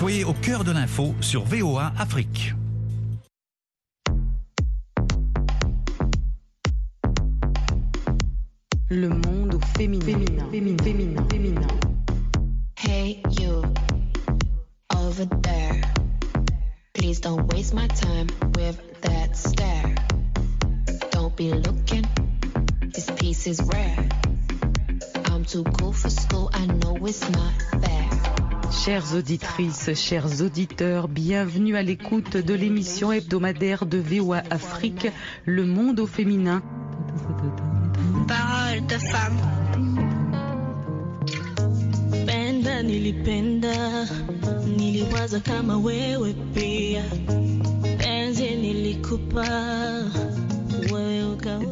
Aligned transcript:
Soyez 0.00 0.24
au 0.24 0.32
cœur 0.32 0.64
de 0.64 0.72
l'info 0.72 1.14
sur 1.20 1.44
VOA 1.44 1.92
Afrique. 1.98 2.54
Le 8.88 9.10
monde 9.10 9.56
au 9.56 9.60
féminin. 9.76 10.06
Féminin. 10.06 10.46
Féminin. 10.50 10.82
Féminin. 10.82 11.26
féminin. 11.30 11.68
Hey 12.78 13.22
you, 13.38 13.62
over 14.96 15.26
there. 15.42 15.82
Please 16.94 17.20
don't 17.20 17.46
waste 17.52 17.74
my 17.74 17.86
time 17.88 18.28
with 18.56 18.78
that 19.02 19.36
stare. 19.36 19.94
Don't 21.10 21.36
be 21.36 21.52
looking, 21.52 22.06
this 22.94 23.10
piece 23.18 23.46
is 23.46 23.60
rare. 23.70 24.08
I'm 25.26 25.44
too 25.44 25.62
cool 25.78 25.92
for 25.92 26.08
school, 26.08 26.48
I 26.54 26.64
know 26.64 26.96
it's 27.04 27.28
not 27.28 27.52
fair. 27.82 28.19
Chères 28.70 29.14
auditrices, 29.14 29.90
chers 29.94 30.40
auditeurs, 30.42 31.08
bienvenue 31.08 31.76
à 31.76 31.82
l'écoute 31.82 32.36
de 32.36 32.54
l'émission 32.54 33.10
hebdomadaire 33.12 33.84
de 33.84 33.98
VOA 33.98 34.42
Afrique, 34.50 35.08
Le 35.44 35.66
Monde 35.66 36.00
au 36.00 36.06
féminin. 36.06 36.62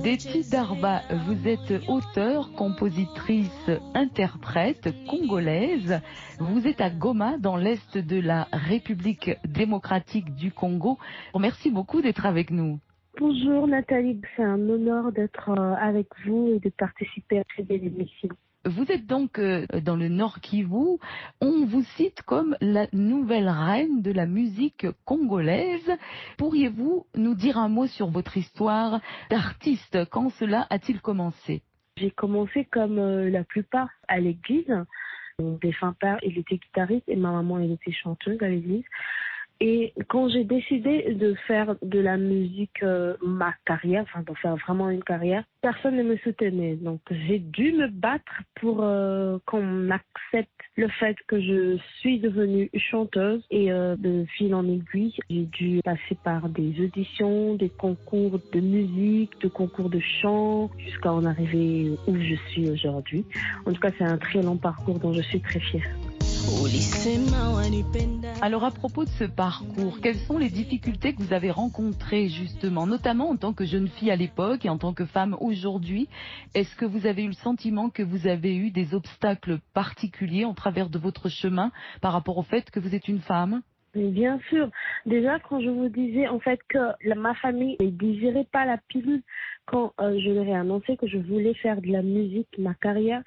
Deti 0.02 0.48
Darba, 0.50 1.02
vous 1.26 1.48
êtes 1.48 1.88
auteure, 1.88 2.52
compositrice, 2.52 3.70
interprète 3.94 4.88
congolaise. 5.08 6.00
Vous 6.38 6.66
êtes 6.66 6.80
à 6.80 6.90
Goma, 6.90 7.36
dans 7.38 7.56
l'est 7.56 7.98
de 7.98 8.20
la 8.20 8.48
République 8.52 9.30
démocratique 9.46 10.34
du 10.34 10.52
Congo. 10.52 10.98
Merci 11.38 11.70
beaucoup 11.70 12.00
d'être 12.00 12.26
avec 12.26 12.50
nous. 12.50 12.78
Bonjour 13.20 13.66
Nathalie, 13.66 14.20
c'est 14.36 14.44
un 14.44 14.68
honneur 14.68 15.10
d'être 15.10 15.50
euh, 15.50 15.74
avec 15.80 16.06
vous 16.24 16.52
et 16.54 16.60
de 16.60 16.70
participer 16.70 17.40
à 17.40 17.42
cette 17.56 17.70
émission. 17.70 18.28
Vous 18.64 18.90
êtes 18.90 19.06
donc 19.06 19.38
euh, 19.38 19.66
dans 19.84 19.96
le 19.96 20.08
Nord 20.08 20.40
Kivu. 20.40 20.98
On 21.40 21.64
vous 21.64 21.84
cite 21.96 22.22
comme 22.22 22.56
la 22.60 22.86
nouvelle 22.92 23.48
reine 23.48 24.02
de 24.02 24.10
la 24.10 24.26
musique 24.26 24.86
congolaise. 25.04 25.90
Pourriez-vous 26.38 27.06
nous 27.14 27.34
dire 27.34 27.56
un 27.56 27.68
mot 27.68 27.86
sur 27.86 28.08
votre 28.08 28.36
histoire 28.36 29.00
d'artiste? 29.30 30.04
Quand 30.10 30.30
cela 30.30 30.66
a-t-il 30.70 31.00
commencé? 31.00 31.62
J'ai 31.96 32.10
commencé 32.10 32.64
comme 32.64 32.98
euh, 32.98 33.30
la 33.30 33.44
plupart 33.44 33.90
à 34.08 34.18
l'église. 34.18 34.74
Mon 35.38 35.56
défunt 35.58 35.94
père, 36.00 36.18
il 36.22 36.36
était 36.36 36.56
guitariste 36.56 37.08
et 37.08 37.16
ma 37.16 37.30
maman, 37.30 37.60
elle 37.60 37.72
était 37.72 37.92
chanteuse 37.92 38.42
à 38.42 38.48
l'église. 38.48 38.84
Et 39.60 39.92
quand 40.08 40.28
j'ai 40.28 40.44
décidé 40.44 41.14
de 41.14 41.34
faire 41.46 41.74
de 41.82 41.98
la 41.98 42.16
musique 42.16 42.82
euh, 42.82 43.16
ma 43.22 43.52
carrière, 43.64 44.04
enfin 44.04 44.22
de 44.22 44.36
faire 44.38 44.56
vraiment 44.56 44.88
une 44.88 45.02
carrière, 45.02 45.42
personne 45.62 45.96
ne 45.96 46.04
me 46.04 46.16
soutenait. 46.18 46.76
Donc 46.76 47.00
j'ai 47.10 47.40
dû 47.40 47.72
me 47.72 47.88
battre 47.88 48.42
pour 48.60 48.82
euh, 48.82 49.38
qu'on 49.46 49.90
accepte 49.90 50.50
le 50.76 50.86
fait 50.88 51.16
que 51.26 51.40
je 51.40 51.76
suis 51.98 52.20
devenue 52.20 52.70
chanteuse. 52.76 53.44
Et 53.50 53.72
euh, 53.72 53.96
de 53.96 54.24
fil 54.36 54.54
en 54.54 54.64
aiguille, 54.64 55.14
j'ai 55.28 55.46
dû 55.46 55.80
passer 55.84 56.16
par 56.22 56.48
des 56.48 56.80
auditions, 56.80 57.54
des 57.56 57.70
concours 57.70 58.38
de 58.52 58.60
musique, 58.60 59.40
de 59.40 59.48
concours 59.48 59.90
de 59.90 60.00
chant, 60.00 60.70
jusqu'à 60.78 61.12
en 61.12 61.24
arriver 61.24 61.96
où 62.06 62.16
je 62.16 62.34
suis 62.50 62.70
aujourd'hui. 62.70 63.24
En 63.66 63.72
tout 63.72 63.80
cas, 63.80 63.90
c'est 63.98 64.04
un 64.04 64.18
très 64.18 64.40
long 64.40 64.56
parcours 64.56 65.00
dont 65.00 65.12
je 65.12 65.22
suis 65.22 65.40
très 65.40 65.60
fière. 65.60 65.88
Alors 68.40 68.64
à 68.64 68.70
propos 68.70 69.04
de 69.04 69.10
ce 69.10 69.24
parcours, 69.24 70.00
quelles 70.00 70.16
sont 70.16 70.38
les 70.38 70.48
difficultés 70.48 71.12
que 71.12 71.22
vous 71.22 71.32
avez 71.32 71.50
rencontrées 71.50 72.28
justement, 72.28 72.86
notamment 72.86 73.30
en 73.30 73.36
tant 73.36 73.52
que 73.52 73.64
jeune 73.64 73.88
fille 73.88 74.10
à 74.10 74.16
l'époque 74.16 74.64
et 74.64 74.68
en 74.68 74.78
tant 74.78 74.94
que 74.94 75.04
femme 75.04 75.36
aujourd'hui? 75.40 76.08
Est-ce 76.54 76.74
que 76.76 76.84
vous 76.84 77.06
avez 77.06 77.24
eu 77.24 77.28
le 77.28 77.32
sentiment 77.32 77.90
que 77.90 78.02
vous 78.02 78.26
avez 78.26 78.56
eu 78.56 78.70
des 78.70 78.94
obstacles 78.94 79.58
particuliers 79.74 80.44
en 80.44 80.54
travers 80.54 80.88
de 80.88 80.98
votre 80.98 81.28
chemin 81.28 81.72
par 82.00 82.12
rapport 82.12 82.38
au 82.38 82.42
fait 82.42 82.70
que 82.70 82.80
vous 82.80 82.94
êtes 82.94 83.08
une 83.08 83.20
femme? 83.20 83.62
Bien 83.94 84.38
sûr. 84.48 84.70
Déjà, 85.06 85.38
quand 85.40 85.60
je 85.60 85.70
vous 85.70 85.88
disais 85.88 86.28
en 86.28 86.38
fait 86.38 86.60
que 86.68 86.78
ma 87.14 87.34
famille 87.34 87.76
ne 87.80 87.90
digérait 87.90 88.46
pas 88.52 88.64
la 88.64 88.78
pilule, 88.88 89.22
quand 89.66 89.92
euh, 90.00 90.18
je 90.18 90.30
leur 90.30 90.44
ai 90.44 90.54
annoncé 90.54 90.96
que 90.96 91.06
je 91.06 91.18
voulais 91.18 91.54
faire 91.54 91.80
de 91.80 91.88
la 91.88 92.02
musique, 92.02 92.48
ma 92.58 92.74
carrière, 92.74 93.22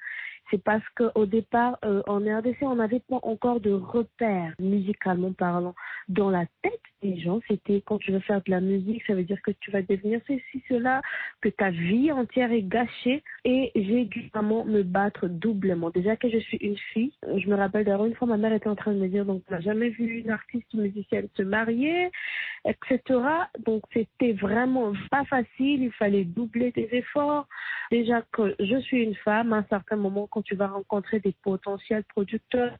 c'est 0.52 0.62
parce 0.62 0.84
qu'au 0.96 1.24
départ, 1.24 1.78
euh, 1.84 2.02
en 2.06 2.18
RDC, 2.18 2.58
on 2.62 2.76
n'avait 2.76 3.00
pas 3.00 3.18
encore 3.22 3.60
de 3.60 3.72
repères, 3.72 4.52
musicalement 4.58 5.32
parlant. 5.32 5.74
Dans 6.08 6.30
la 6.30 6.44
tête 6.62 6.80
des 7.02 7.18
gens, 7.18 7.40
c'était 7.48 7.82
quand 7.84 7.98
tu 7.98 8.12
veux 8.12 8.20
faire 8.20 8.42
de 8.44 8.50
la 8.50 8.60
musique, 8.60 9.02
ça 9.06 9.14
veut 9.14 9.24
dire 9.24 9.40
que 9.42 9.50
tu 9.60 9.70
vas 9.70 9.82
devenir 9.82 10.20
ceci, 10.26 10.62
cela, 10.68 11.00
que 11.40 11.48
ta 11.48 11.70
vie 11.70 12.12
entière 12.12 12.52
est 12.52 12.62
gâchée. 12.62 13.22
Et 13.44 13.72
j'ai 13.74 14.04
dû 14.04 14.28
vraiment 14.32 14.64
me 14.64 14.82
battre 14.82 15.26
doublement. 15.26 15.90
Déjà 15.90 16.16
que 16.16 16.28
je 16.28 16.38
suis 16.38 16.58
une 16.58 16.76
fille, 16.92 17.12
je 17.22 17.48
me 17.48 17.54
rappelle 17.54 17.84
d'ailleurs 17.84 18.04
une 18.04 18.14
fois, 18.14 18.28
ma 18.28 18.36
mère 18.36 18.52
était 18.52 18.68
en 18.68 18.76
train 18.76 18.92
de 18.92 18.98
me 18.98 19.08
dire, 19.08 19.24
donc 19.24 19.42
tu 19.46 19.52
n'as 19.52 19.60
jamais 19.60 19.88
vu 19.88 20.20
une 20.20 20.30
artiste 20.30 20.72
musicienne 20.74 21.28
se 21.34 21.42
marier, 21.42 22.10
etc. 22.66 23.00
Donc 23.64 23.82
c'était 23.92 24.32
vraiment 24.32 24.92
pas 25.10 25.24
facile, 25.24 25.84
il 25.84 25.92
fallait 25.92 26.24
doubler 26.24 26.72
tes 26.72 26.94
efforts. 26.94 27.46
Déjà 27.90 28.22
que 28.32 28.54
je 28.60 28.80
suis 28.80 29.02
une 29.02 29.14
femme, 29.16 29.52
à 29.52 29.56
un 29.56 29.66
certain 29.70 29.96
moment, 29.96 30.26
quand 30.30 30.41
tu 30.42 30.54
vas 30.54 30.68
rencontrer 30.68 31.20
des 31.20 31.34
potentiels 31.42 32.04
producteurs, 32.04 32.76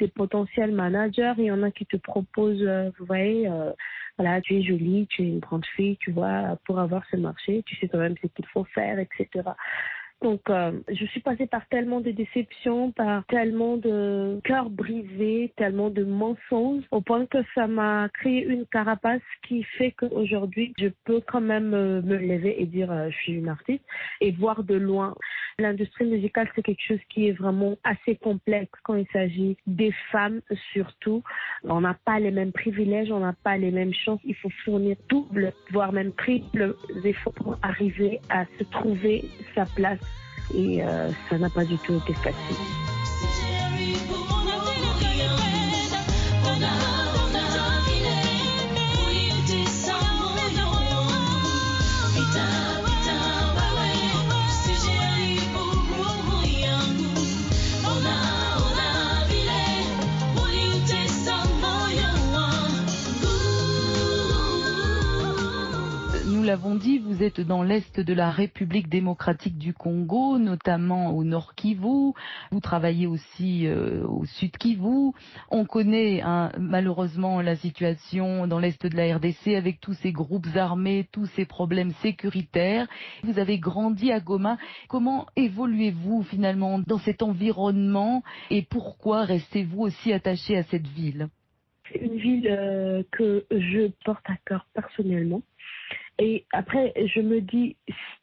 des 0.00 0.08
potentiels 0.08 0.72
managers, 0.72 1.34
il 1.38 1.44
y 1.44 1.50
en 1.50 1.62
a 1.62 1.70
qui 1.70 1.86
te 1.86 1.96
proposent, 1.96 2.62
euh, 2.62 2.90
vous 2.98 3.06
voyez, 3.06 3.48
euh, 3.48 3.72
voilà, 4.18 4.40
tu 4.40 4.56
es 4.56 4.62
jolie, 4.62 5.06
tu 5.08 5.22
es 5.22 5.26
une 5.26 5.40
grande 5.40 5.66
fille, 5.66 5.96
tu 5.98 6.12
vois, 6.12 6.58
pour 6.64 6.78
avoir 6.78 7.04
ce 7.10 7.16
marché, 7.16 7.62
tu 7.66 7.76
sais 7.76 7.88
quand 7.88 7.98
même 7.98 8.16
ce 8.22 8.26
qu'il 8.28 8.46
faut 8.46 8.64
faire, 8.64 8.98
etc. 8.98 9.50
Donc, 10.24 10.48
euh, 10.48 10.72
je 10.88 11.04
suis 11.04 11.20
passée 11.20 11.46
par 11.46 11.68
tellement 11.68 12.00
de 12.00 12.10
déceptions, 12.10 12.92
par 12.92 13.26
tellement 13.26 13.76
de 13.76 14.40
cœurs 14.42 14.70
brisés, 14.70 15.52
tellement 15.58 15.90
de 15.90 16.02
mensonges, 16.02 16.82
au 16.92 17.02
point 17.02 17.26
que 17.26 17.36
ça 17.54 17.66
m'a 17.66 18.08
créé 18.08 18.42
une 18.42 18.64
carapace 18.64 19.20
qui 19.46 19.64
fait 19.76 19.90
qu'aujourd'hui, 19.90 20.72
je 20.78 20.88
peux 21.04 21.20
quand 21.20 21.42
même 21.42 21.74
euh, 21.74 22.00
me 22.00 22.16
lever 22.16 22.62
et 22.62 22.64
dire 22.64 22.90
euh, 22.90 23.10
je 23.10 23.16
suis 23.16 23.32
une 23.34 23.50
artiste 23.50 23.84
et 24.22 24.30
voir 24.30 24.64
de 24.64 24.76
loin. 24.76 25.14
L'industrie 25.58 26.06
musicale, 26.06 26.48
c'est 26.56 26.62
quelque 26.62 26.82
chose 26.82 27.04
qui 27.10 27.28
est 27.28 27.32
vraiment 27.32 27.76
assez 27.84 28.16
complexe 28.16 28.72
quand 28.82 28.94
il 28.94 29.06
s'agit 29.12 29.58
des 29.66 29.92
femmes 30.10 30.40
surtout. 30.72 31.22
On 31.64 31.82
n'a 31.82 31.98
pas 32.06 32.18
les 32.18 32.30
mêmes 32.30 32.52
privilèges, 32.52 33.12
on 33.12 33.20
n'a 33.20 33.34
pas 33.44 33.58
les 33.58 33.70
mêmes 33.70 33.92
chances. 33.92 34.20
Il 34.24 34.34
faut 34.36 34.50
fournir 34.64 34.96
double, 35.10 35.52
voire 35.70 35.92
même 35.92 36.12
triple 36.12 36.74
efforts 37.04 37.34
pour 37.34 37.58
arriver 37.62 38.20
à 38.30 38.46
se 38.58 38.64
trouver 38.64 39.22
sa 39.54 39.66
place. 39.66 40.00
Et 40.52 40.84
euh, 40.84 41.10
ça 41.30 41.38
n'a 41.38 41.50
pas 41.50 41.64
du 41.64 41.78
tout 41.78 41.94
été 41.94 42.12
facile. 42.14 42.56
L'avons 66.64 66.76
dit, 66.76 66.98
vous 66.98 67.22
êtes 67.22 67.42
dans 67.42 67.62
l'est 67.62 68.00
de 68.00 68.14
la 68.14 68.30
République 68.30 68.88
démocratique 68.88 69.58
du 69.58 69.74
Congo, 69.74 70.38
notamment 70.38 71.10
au 71.10 71.22
nord 71.22 71.54
Kivu. 71.54 72.14
Vous 72.50 72.60
travaillez 72.62 73.06
aussi 73.06 73.66
euh, 73.66 74.06
au 74.06 74.24
sud 74.24 74.56
Kivu. 74.56 75.12
On 75.50 75.66
connaît 75.66 76.22
hein, 76.22 76.50
malheureusement 76.58 77.42
la 77.42 77.54
situation 77.54 78.46
dans 78.46 78.58
l'est 78.58 78.86
de 78.86 78.96
la 78.96 79.14
RDC 79.14 79.48
avec 79.48 79.78
tous 79.78 79.92
ces 79.92 80.10
groupes 80.10 80.46
armés, 80.56 81.06
tous 81.12 81.26
ces 81.36 81.44
problèmes 81.44 81.92
sécuritaires. 82.00 82.86
Vous 83.24 83.38
avez 83.38 83.58
grandi 83.58 84.10
à 84.10 84.20
Goma. 84.20 84.56
Comment 84.88 85.26
évoluez-vous 85.36 86.22
finalement 86.22 86.78
dans 86.78 86.98
cet 86.98 87.22
environnement 87.22 88.22
et 88.48 88.62
pourquoi 88.62 89.24
restez-vous 89.24 89.82
aussi 89.82 90.14
attaché 90.14 90.56
à 90.56 90.62
cette 90.62 90.86
ville? 90.86 91.28
C'est 91.92 91.98
une 91.98 92.16
ville 92.16 92.48
euh, 92.48 93.02
que 93.12 93.44
je 93.50 93.90
porte 94.04 94.24
à 94.24 94.36
cœur 94.46 94.66
personnellement. 94.72 95.42
Et 96.18 96.44
après, 96.52 96.92
je 96.96 97.20
me 97.20 97.40
dis, 97.40 97.76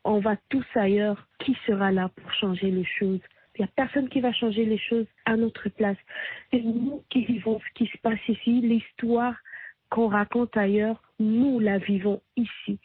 on 0.04 0.20
va 0.20 0.38
tous 0.50 0.66
ailleurs. 0.76 1.28
Qui 1.40 1.58
sera 1.66 1.92
là 1.92 2.10
pour 2.16 2.32
changer 2.34 2.72
les 2.72 2.86
choses? 2.86 3.20
Il 3.56 3.62
n'y 3.62 3.66
a 3.66 3.72
personne 3.76 4.10
qui 4.10 4.22
va 4.22 4.32
changer 4.32 4.66
les 4.66 4.78
choses 4.78 5.08
à 5.26 5.36
notre 5.36 5.70
place. 5.70 5.98
C'est 6.52 6.62
nous 6.62 7.04
qui 7.10 7.26
vivons 7.26 7.60
ce 7.60 7.74
qui 7.76 7.92
se 7.92 7.98
passe 7.98 8.20
ici. 8.28 8.62
L'histoire 8.62 9.36
qu'on 9.90 10.08
raconte 10.08 10.56
ailleurs, 10.56 11.02
nous 11.20 11.60
la 11.60 11.78
vivons 11.78 12.22
ici. 12.38 12.80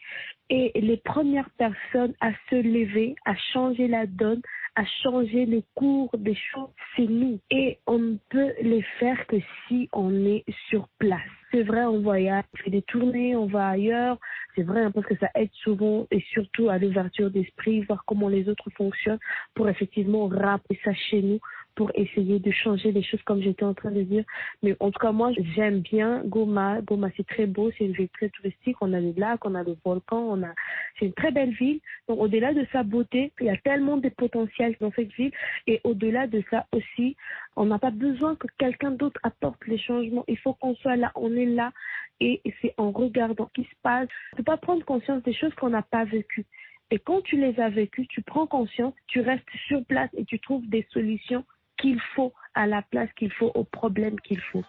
Et 0.51 0.73
les 0.75 0.97
premières 0.97 1.51
personnes 1.51 2.15
à 2.21 2.33
se 2.51 2.57
lever, 2.57 3.15
à 3.25 3.37
changer 3.53 3.89
la 3.89 4.07
donne, 4.07 4.43
à 4.77 4.85
changer 5.03 5.47
les 5.47 5.65
cours 5.75 6.11
des 6.19 6.35
choses, 6.35 6.69
c'est 6.95 7.07
nous. 7.07 7.41
Et 7.51 7.79
on 7.87 7.99
ne 7.99 8.17
peut 8.29 8.53
les 8.61 8.83
faire 9.01 9.27
que 9.27 9.37
si 9.67 9.89
on 9.93 10.25
est 10.27 10.45
sur 10.69 10.87
place. 10.99 11.21
C'est 11.51 11.63
vrai, 11.63 11.85
on 11.85 12.03
voyage, 12.03 12.45
on 12.53 12.57
fait 12.59 12.71
des 12.71 12.83
tournées, 12.83 13.35
on 13.35 13.47
va 13.47 13.69
ailleurs. 13.69 14.19
C'est 14.55 14.63
vrai, 14.63 14.83
hein, 14.83 14.91
parce 14.91 15.07
que 15.07 15.17
ça 15.17 15.31
aide 15.35 15.51
souvent 15.65 16.07
et 16.11 16.21
surtout 16.33 16.69
à 16.69 16.79
l'ouverture 16.79 17.31
d'esprit, 17.31 17.81
voir 17.85 18.05
comment 18.07 18.29
les 18.29 18.49
autres 18.49 18.69
fonctionnent 18.77 19.19
pour 19.55 19.69
effectivement 19.69 20.29
rappeler 20.29 20.79
ça 20.85 20.93
chez 20.93 21.23
nous 21.23 21.41
pour 21.77 21.93
essayer 21.95 22.41
de 22.41 22.51
changer 22.51 22.91
les 22.91 23.03
choses 23.03 23.23
comme 23.23 23.43
j'étais 23.43 23.65
en 23.65 23.75
train 23.75 23.93
de 23.93 24.03
dire. 24.03 24.25
Mais 24.63 24.75
en 24.81 24.91
tout 24.91 24.99
cas, 24.99 25.13
moi, 25.13 25.31
j'aime 25.55 25.81
bien 25.81 26.23
Goma. 26.25 26.81
Goma, 26.81 27.09
c'est 27.17 27.27
très 27.27 27.47
beau, 27.47 27.71
c'est 27.77 27.85
une 27.85 27.93
ville 27.93 28.09
très 28.09 28.31
touristique. 28.31 28.77
On 28.81 28.93
a 28.95 29.01
le 29.01 29.13
lac, 29.17 29.45
on 29.45 29.55
a 29.55 29.63
le 29.63 29.77
volcan, 29.85 30.19
on 30.19 30.43
a, 30.43 30.53
c'est 30.99 31.07
une 31.07 31.13
très 31.13 31.31
belle 31.31 31.53
ville. 31.53 31.81
Donc, 32.09 32.19
au-delà 32.19 32.55
de 32.55 32.67
sa 32.73 32.83
beauté, 32.83 33.31
il 33.41 33.47
y 33.47 33.51
a 33.51 33.57
tellement 33.59 33.99
de 33.99 34.09
potentiel 34.09 34.75
dans 34.81 34.91
cette 34.93 35.13
ville. 35.13 35.33
Et 35.67 35.81
au-delà 35.85 36.27
de 36.27 36.43
ça 36.51 36.67
aussi, 36.73 37.15
on 37.55 37.67
n'a 37.67 37.79
pas 37.79 37.91
besoin 37.91 38.35
que 38.37 38.47
quelqu'un 38.59 38.91
d'autre 38.91 39.21
apporte 39.23 39.65
les 39.67 39.79
changements. 39.79 40.25
Il 40.29 40.39
faut 40.39 40.55
qu'on 40.55 40.75
soit 40.77 40.97
là, 40.97 41.13
on 41.15 41.33
est 41.37 41.47
là. 41.47 41.73
Et 42.21 42.41
c'est 42.63 42.73
en 42.79 42.91
regardant 42.93 43.51
ce 43.55 43.61
qui 43.61 43.69
se 43.69 43.77
passe. 43.83 44.09
On 44.33 44.37
ne 44.37 44.39
peut 44.39 44.45
pas 44.45 44.57
prendre 44.57 44.83
conscience 44.87 45.23
des 45.25 45.35
choses 45.35 45.55
qu'on 45.55 45.71
n'a 45.71 45.83
pas 45.83 46.05
vécues. 46.05 46.47
Et 46.91 46.99
quand 46.99 47.21
tu 47.23 47.37
les 47.37 47.59
as 47.61 47.69
vécues, 47.69 48.07
tu 48.07 48.23
prends 48.23 48.47
conscience, 48.47 48.95
tu 49.09 49.21
restes 49.21 49.45
sur 49.67 49.85
place 49.85 50.11
et 50.17 50.25
tu 50.25 50.39
trouves 50.39 50.67
des 50.69 50.87
solutions 50.93 51.45
qu'il 51.79 52.01
faut 52.15 52.33
à 52.55 52.67
la 52.67 52.83
place 52.83 53.09
qu'il 53.17 53.33
faut 53.33 53.53
au 53.55 53.65
problème 53.65 54.19
qu'il 54.21 54.41
faut. 54.41 54.65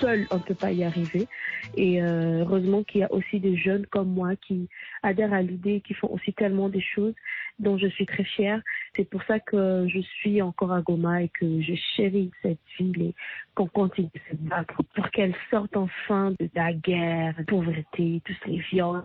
Seul, 0.00 0.26
on 0.30 0.36
ne 0.36 0.40
peut 0.40 0.54
pas 0.54 0.72
y 0.72 0.82
arriver. 0.82 1.28
Et 1.76 2.02
euh, 2.02 2.40
heureusement 2.40 2.82
qu'il 2.82 3.02
y 3.02 3.04
a 3.04 3.12
aussi 3.12 3.38
des 3.38 3.56
jeunes 3.56 3.86
comme 3.86 4.08
moi 4.08 4.34
qui 4.36 4.68
adhèrent 5.02 5.32
à 5.32 5.42
l'idée, 5.42 5.80
qui 5.80 5.94
font 5.94 6.08
aussi 6.08 6.32
tellement 6.32 6.68
des 6.68 6.80
choses 6.80 7.14
dont 7.58 7.78
je 7.78 7.86
suis 7.88 8.06
très 8.06 8.24
fière. 8.24 8.60
C'est 8.96 9.08
pour 9.08 9.22
ça 9.24 9.40
que 9.40 9.86
je 9.88 10.00
suis 10.00 10.42
encore 10.42 10.72
à 10.72 10.82
Goma 10.82 11.22
et 11.22 11.28
que 11.28 11.60
je 11.60 11.74
chéris 11.96 12.30
cette 12.42 12.58
ville 12.78 13.02
et 13.02 13.14
qu'on 13.54 13.68
continue 13.68 14.08
de 14.14 14.20
se 14.30 14.36
battre 14.36 14.82
pour 14.94 15.10
qu'elle 15.10 15.34
sorte 15.50 15.76
enfin 15.76 16.32
de 16.38 16.48
la 16.54 16.72
guerre, 16.72 17.34
de 17.34 17.38
la 17.38 17.44
pauvreté, 17.44 18.22
toutes 18.24 18.46
les 18.46 18.58
violences. 18.58 19.04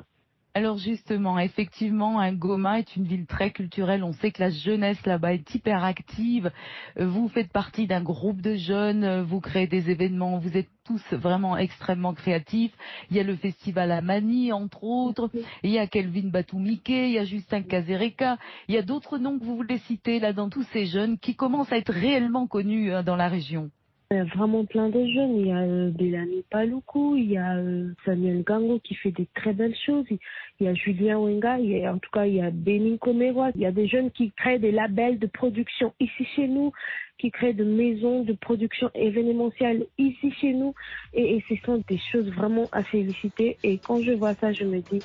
Alors 0.57 0.79
justement, 0.79 1.37
effectivement, 1.37 2.19
un 2.19 2.33
Goma 2.33 2.79
est 2.79 2.95
une 2.95 3.03
ville 3.03 3.27
très 3.27 3.51
culturelle. 3.51 4.03
On 4.03 4.13
sait 4.13 4.31
que 4.31 4.41
la 4.41 4.49
jeunesse 4.49 4.97
là-bas 5.05 5.35
est 5.35 5.53
hyper 5.53 5.83
active. 5.83 6.51
Vous 6.99 7.29
faites 7.29 7.51
partie 7.51 7.85
d'un 7.85 8.01
groupe 8.01 8.41
de 8.41 8.55
jeunes, 8.55 9.21
vous 9.21 9.39
créez 9.39 9.67
des 9.67 9.91
événements, 9.91 10.39
vous 10.39 10.57
êtes 10.57 10.71
tous 10.83 11.13
vraiment 11.13 11.57
extrêmement 11.57 12.15
créatifs. 12.15 12.73
Il 13.11 13.17
y 13.17 13.19
a 13.19 13.23
le 13.23 13.35
festival 13.35 13.91
à 13.91 14.01
Mani, 14.01 14.51
entre 14.51 14.83
autres. 14.83 15.29
Il 15.61 15.69
y 15.69 15.77
a 15.77 15.85
Kelvin 15.85 16.29
Batoumike, 16.29 16.89
il 16.89 17.11
y 17.11 17.19
a 17.19 17.23
Justin 17.23 17.61
Kazereka. 17.61 18.39
Il 18.67 18.73
y 18.73 18.79
a 18.79 18.81
d'autres 18.81 19.19
noms 19.19 19.37
que 19.37 19.45
vous 19.45 19.57
voulez 19.57 19.77
citer 19.85 20.19
là 20.19 20.33
dans 20.33 20.49
tous 20.49 20.65
ces 20.73 20.87
jeunes 20.87 21.19
qui 21.19 21.35
commencent 21.35 21.71
à 21.71 21.77
être 21.77 21.93
réellement 21.93 22.47
connus 22.47 22.91
hein, 22.91 23.03
dans 23.03 23.15
la 23.15 23.27
région. 23.27 23.69
Il 24.09 24.15
y 24.15 24.19
a 24.21 24.23
vraiment 24.23 24.63
plein 24.63 24.87
de 24.87 25.05
jeunes. 25.05 25.35
Il 25.35 25.47
y 25.47 25.51
a 25.51 25.63
euh, 25.63 26.41
Paloukou, 26.49 27.17
il 27.17 27.31
y 27.31 27.37
a 27.37 27.57
euh, 27.57 27.89
Samuel 28.05 28.41
Gango 28.41 28.79
qui 28.81 28.95
fait 28.95 29.11
des 29.11 29.27
très 29.35 29.51
belles 29.51 29.75
choses. 29.85 30.05
Il 30.09 30.65
y 30.65 30.67
a 30.69 30.73
Julien 30.73 31.19
Wenga, 31.19 31.57
en 31.91 31.97
tout 31.97 32.09
cas 32.13 32.25
il 32.25 32.35
y 32.35 32.41
a 32.41 32.49
Bénin 32.49 32.95
Komerois. 32.95 33.51
Il 33.55 33.61
y 33.61 33.65
a 33.65 33.71
des 33.71 33.85
jeunes 33.85 34.09
qui 34.11 34.31
créent 34.31 34.59
des 34.59 34.71
labels 34.71 35.19
de 35.19 35.27
production 35.27 35.93
ici 35.99 36.25
chez 36.37 36.47
nous, 36.47 36.71
qui 37.17 37.31
créent 37.31 37.51
des 37.51 37.65
maisons 37.65 38.23
de 38.23 38.31
production 38.31 38.89
événementielle 38.95 39.87
ici 39.97 40.31
chez 40.39 40.53
nous. 40.53 40.73
Et 41.13 41.43
ce 41.49 41.55
sont 41.65 41.83
des 41.89 41.99
choses 42.09 42.29
vraiment 42.31 42.69
à 42.71 42.83
féliciter. 42.83 43.57
Et 43.63 43.77
quand 43.77 44.01
je 44.01 44.13
vois 44.13 44.35
ça, 44.35 44.53
je 44.53 44.63
me 44.63 44.79
dis, 44.79 45.01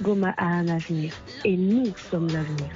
Goma 0.00 0.34
a 0.38 0.46
un 0.46 0.68
avenir. 0.68 1.12
Et 1.44 1.58
nous 1.58 1.94
sommes 1.94 2.28
l'avenir. 2.28 2.70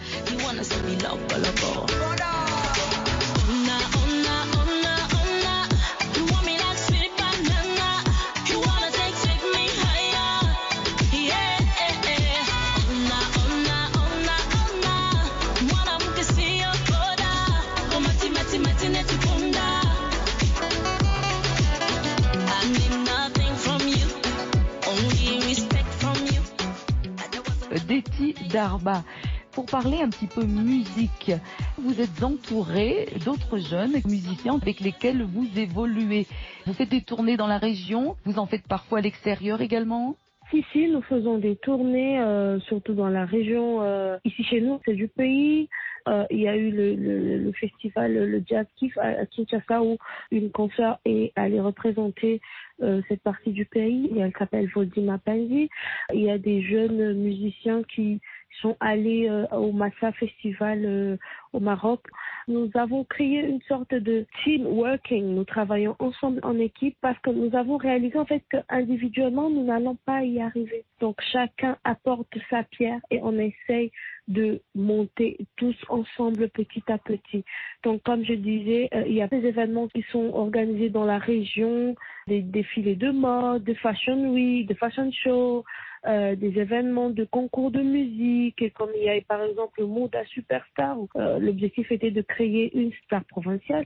Darba. 28.60 29.04
Pour 29.52 29.64
parler 29.64 30.02
un 30.02 30.10
petit 30.10 30.26
peu 30.26 30.44
musique, 30.44 31.32
vous 31.78 31.98
êtes 31.98 32.22
entouré 32.22 33.08
d'autres 33.24 33.56
jeunes 33.56 33.94
musiciens 34.04 34.58
avec 34.60 34.80
lesquels 34.80 35.22
vous 35.22 35.48
évoluez. 35.56 36.26
Vous 36.66 36.74
faites 36.74 36.90
des 36.90 37.00
tournées 37.00 37.38
dans 37.38 37.46
la 37.46 37.56
région, 37.56 38.16
vous 38.26 38.38
en 38.38 38.44
faites 38.44 38.68
parfois 38.68 38.98
à 38.98 39.00
l'extérieur 39.00 39.62
également? 39.62 40.14
Si, 40.50 40.62
si, 40.72 40.88
nous 40.88 41.00
faisons 41.00 41.38
des 41.38 41.56
tournées, 41.56 42.20
euh, 42.20 42.60
surtout 42.60 42.92
dans 42.92 43.08
la 43.08 43.24
région. 43.24 43.80
euh, 43.80 44.18
ici 44.26 44.44
chez 44.44 44.60
nous, 44.60 44.78
c'est 44.84 44.94
du 44.94 45.08
pays. 45.08 45.70
Euh, 46.08 46.24
il 46.30 46.40
y 46.40 46.48
a 46.48 46.56
eu 46.56 46.70
le, 46.70 46.94
le, 46.94 47.38
le 47.38 47.52
festival, 47.52 48.12
le 48.12 48.42
Jazz 48.46 48.66
Kiff 48.76 48.96
à, 48.98 49.26
Kinshasa 49.26 49.82
où 49.82 49.96
une 50.30 50.50
concert 50.50 50.98
est 51.04 51.32
allée 51.36 51.60
représenter 51.60 52.40
euh, 52.82 53.00
cette 53.08 53.22
partie 53.22 53.52
du 53.52 53.64
pays. 53.64 54.10
Et 54.16 54.20
elle 54.20 54.32
s'appelle 54.38 54.68
Vodima 54.74 55.18
Panzi. 55.18 55.68
Il 56.12 56.20
y 56.20 56.30
a 56.30 56.38
des 56.38 56.62
jeunes 56.62 57.14
musiciens 57.14 57.82
qui 57.94 58.20
sont 58.60 58.76
allés 58.80 59.28
euh, 59.28 59.46
au 59.52 59.72
Massa 59.72 60.12
Festival 60.12 60.84
euh, 60.84 61.16
au 61.52 61.60
Maroc. 61.60 62.00
Nous 62.48 62.70
avons 62.74 63.04
créé 63.04 63.40
une 63.40 63.60
sorte 63.62 63.94
de 63.94 64.26
team 64.42 64.66
working. 64.66 65.34
Nous 65.34 65.44
travaillons 65.44 65.96
ensemble 65.98 66.40
en 66.42 66.58
équipe 66.58 66.96
parce 67.00 67.18
que 67.20 67.30
nous 67.30 67.54
avons 67.56 67.76
réalisé 67.76 68.18
en 68.18 68.24
fait 68.24 68.42
qu'individuellement, 68.50 69.50
nous 69.50 69.64
n'allons 69.64 69.96
pas 70.04 70.24
y 70.24 70.40
arriver. 70.40 70.84
Donc 71.00 71.20
chacun 71.32 71.76
apporte 71.84 72.36
sa 72.48 72.62
pierre 72.64 73.00
et 73.10 73.20
on 73.22 73.38
essaye 73.38 73.90
de 74.28 74.60
monter 74.74 75.38
tous 75.56 75.76
ensemble 75.88 76.48
petit 76.50 76.84
à 76.88 76.98
petit. 76.98 77.44
Donc 77.82 78.02
comme 78.02 78.24
je 78.24 78.34
disais, 78.34 78.88
euh, 78.94 79.04
il 79.06 79.14
y 79.14 79.22
a 79.22 79.28
des 79.28 79.44
événements 79.44 79.88
qui 79.88 80.04
sont 80.12 80.30
organisés 80.34 80.90
dans 80.90 81.04
la 81.04 81.18
région, 81.18 81.94
des 82.28 82.42
défilés 82.42 82.94
de 82.94 83.10
mode, 83.10 83.64
de 83.64 83.74
fashion 83.74 84.32
week, 84.32 84.68
de 84.68 84.74
fashion 84.74 85.10
show, 85.12 85.64
euh, 86.06 86.34
des 86.34 86.58
événements 86.58 87.10
de 87.10 87.24
concours 87.24 87.70
de 87.70 87.82
musique, 87.82 88.72
comme 88.74 88.90
il 88.96 89.04
y 89.04 89.10
a 89.10 89.20
par 89.22 89.42
exemple 89.42 89.80
le 89.80 89.86
Moda 89.86 90.24
Superstar, 90.26 90.98
où 90.98 91.08
euh, 91.16 91.38
l'objectif 91.38 91.92
était 91.92 92.10
de 92.10 92.22
créer 92.22 92.74
une 92.76 92.92
star 93.04 93.24
provinciale. 93.24 93.84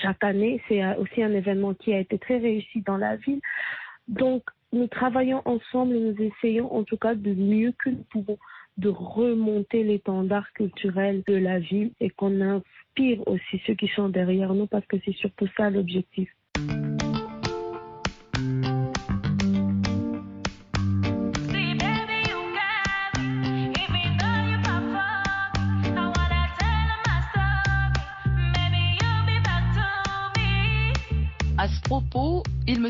Chaque 0.00 0.24
année, 0.24 0.62
c'est 0.68 0.82
aussi 0.96 1.22
un 1.22 1.32
événement 1.32 1.74
qui 1.74 1.92
a 1.92 1.98
été 1.98 2.18
très 2.18 2.38
réussi 2.38 2.80
dans 2.82 2.96
la 2.96 3.16
ville. 3.16 3.40
Donc, 4.08 4.44
nous 4.72 4.86
travaillons 4.86 5.42
ensemble 5.44 5.94
et 5.94 6.00
nous 6.00 6.22
essayons 6.22 6.74
en 6.74 6.84
tout 6.84 6.96
cas 6.96 7.14
de 7.14 7.34
mieux 7.34 7.72
que 7.84 7.90
nous 7.90 8.04
pouvons 8.10 8.38
de 8.78 8.88
remonter 8.88 9.84
l'étendard 9.84 10.50
culturel 10.54 11.22
de 11.26 11.34
la 11.34 11.58
ville 11.58 11.92
et 12.00 12.08
qu'on 12.08 12.40
inspire 12.40 13.26
aussi 13.28 13.60
ceux 13.66 13.74
qui 13.74 13.88
sont 13.88 14.08
derrière 14.08 14.54
nous 14.54 14.66
parce 14.66 14.86
que 14.86 14.96
c'est 15.04 15.14
surtout 15.16 15.48
ça 15.56 15.68
l'objectif. 15.68 16.30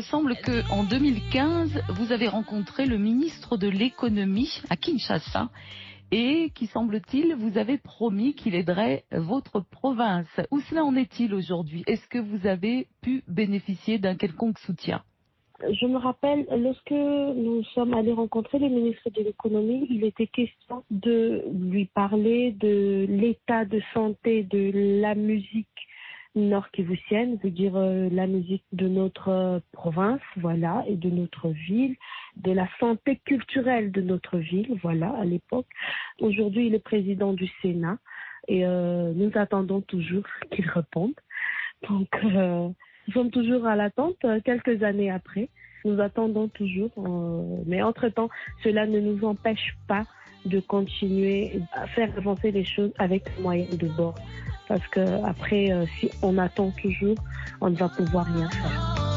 Semble 0.03 0.35
que 0.35 0.69
en 0.71 0.83
2015, 0.83 1.83
vous 1.89 2.11
avez 2.11 2.27
rencontré 2.27 2.85
le 2.85 2.97
ministre 2.97 3.57
de 3.57 3.67
l'économie 3.67 4.61
à 4.69 4.75
Kinshasa 4.75 5.49
et 6.11 6.51
qui 6.53 6.67
semble-t-il 6.67 7.35
vous 7.35 7.57
avez 7.57 7.77
promis 7.77 8.35
qu'il 8.35 8.53
aiderait 8.53 9.05
votre 9.11 9.61
province. 9.61 10.27
Où 10.51 10.59
cela 10.61 10.83
en 10.83 10.95
est-il 10.95 11.33
aujourd'hui? 11.33 11.83
Est-ce 11.87 12.07
que 12.07 12.19
vous 12.19 12.45
avez 12.45 12.87
pu 13.01 13.23
bénéficier 13.27 13.97
d'un 13.97 14.15
quelconque 14.15 14.59
soutien? 14.59 15.01
Je 15.61 15.85
me 15.85 15.97
rappelle, 15.97 16.45
lorsque 16.51 16.91
nous 16.91 17.63
sommes 17.73 17.93
allés 17.93 18.11
rencontrer 18.11 18.59
le 18.59 18.69
ministre 18.69 19.09
de 19.09 19.21
l'économie, 19.21 19.87
il 19.89 20.03
était 20.03 20.27
question 20.27 20.83
de 20.91 21.43
lui 21.53 21.85
parler 21.85 22.51
de 22.51 23.05
l'état 23.07 23.63
de 23.63 23.81
santé 23.93 24.43
de 24.43 24.99
la 25.01 25.15
musique 25.15 25.67
nord-kivusienne, 26.35 27.37
veut 27.43 27.51
dire 27.51 27.75
euh, 27.75 28.09
la 28.11 28.27
musique 28.27 28.63
de 28.71 28.87
notre 28.87 29.29
euh, 29.29 29.59
province, 29.71 30.21
voilà, 30.37 30.83
et 30.87 30.95
de 30.95 31.09
notre 31.09 31.49
ville, 31.49 31.95
de 32.37 32.51
la 32.51 32.67
santé 32.79 33.21
culturelle 33.25 33.91
de 33.91 34.01
notre 34.01 34.37
ville, 34.37 34.77
voilà, 34.81 35.09
à 35.19 35.25
l'époque. 35.25 35.67
Aujourd'hui, 36.19 36.67
il 36.67 36.75
est 36.75 36.79
président 36.79 37.33
du 37.33 37.47
Sénat 37.61 37.97
et 38.47 38.65
euh, 38.65 39.13
nous 39.15 39.31
attendons 39.35 39.81
toujours 39.81 40.25
qu'il 40.51 40.69
réponde. 40.69 41.13
Donc, 41.89 42.09
euh, 42.23 42.69
nous 43.07 43.13
sommes 43.13 43.31
toujours 43.31 43.65
à 43.65 43.75
l'attente, 43.75 44.17
euh, 44.25 44.39
quelques 44.43 44.83
années 44.83 45.11
après. 45.11 45.49
Nous 45.85 45.99
attendons 45.99 46.47
toujours, 46.47 46.91
mais 47.65 47.81
entre-temps, 47.83 48.29
cela 48.63 48.87
ne 48.87 49.01
nous 49.01 49.25
empêche 49.25 49.75
pas 49.85 50.05
de 50.45 50.59
continuer 50.59 51.61
à 51.73 51.87
faire 51.87 52.09
avancer 52.17 52.51
les 52.51 52.65
choses 52.65 52.91
avec 52.99 53.23
les 53.35 53.43
moyens 53.43 53.77
de 53.77 53.87
bord. 53.87 54.15
Parce 54.67 54.85
que 54.87 55.23
après, 55.25 55.71
euh, 55.71 55.85
si 55.99 56.09
on 56.21 56.37
attend 56.37 56.71
toujours, 56.81 57.17
on 57.61 57.69
ne 57.69 57.75
va 57.75 57.89
pouvoir 57.89 58.25
rien 58.25 58.49
faire. 58.49 59.12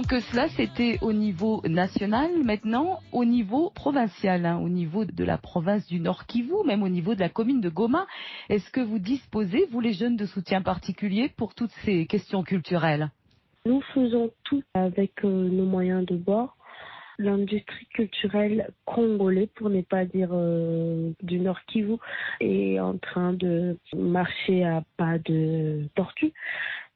Donc 0.00 0.14
euh, 0.14 0.20
cela, 0.32 0.48
c'était 0.48 0.98
au 1.02 1.12
niveau 1.12 1.60
national. 1.68 2.30
Maintenant, 2.42 3.00
au 3.12 3.26
niveau 3.26 3.68
provincial, 3.68 4.46
hein, 4.46 4.58
au 4.58 4.70
niveau 4.70 5.04
de 5.04 5.24
la 5.24 5.36
province 5.36 5.86
du 5.88 6.00
Nord 6.00 6.24
Kivu, 6.24 6.64
même 6.64 6.82
au 6.82 6.88
niveau 6.88 7.14
de 7.14 7.20
la 7.20 7.28
commune 7.28 7.60
de 7.60 7.68
Goma, 7.68 8.06
est-ce 8.48 8.70
que 8.70 8.80
vous 8.80 8.98
disposez, 8.98 9.66
vous 9.70 9.80
les 9.80 9.92
jeunes, 9.92 10.16
de 10.16 10.24
soutien 10.24 10.62
particulier 10.62 11.28
pour 11.28 11.54
toutes 11.54 11.74
ces 11.84 12.06
questions 12.06 12.42
culturelles? 12.42 13.10
Nous 13.66 13.82
faisons 13.92 14.30
tout 14.44 14.62
avec 14.72 15.22
euh, 15.22 15.50
nos 15.50 15.66
moyens 15.66 16.06
de 16.06 16.16
bord 16.16 16.56
l'industrie 17.20 17.86
culturelle 17.92 18.70
congolais, 18.86 19.46
pour 19.54 19.68
ne 19.68 19.82
pas 19.82 20.06
dire 20.06 20.30
euh, 20.32 21.10
du 21.22 21.38
Nord 21.38 21.60
Kivu, 21.66 21.96
est 22.40 22.80
en 22.80 22.96
train 22.96 23.34
de 23.34 23.76
marcher 23.94 24.64
à 24.64 24.82
pas 24.96 25.18
de 25.18 25.84
tortue. 25.94 26.32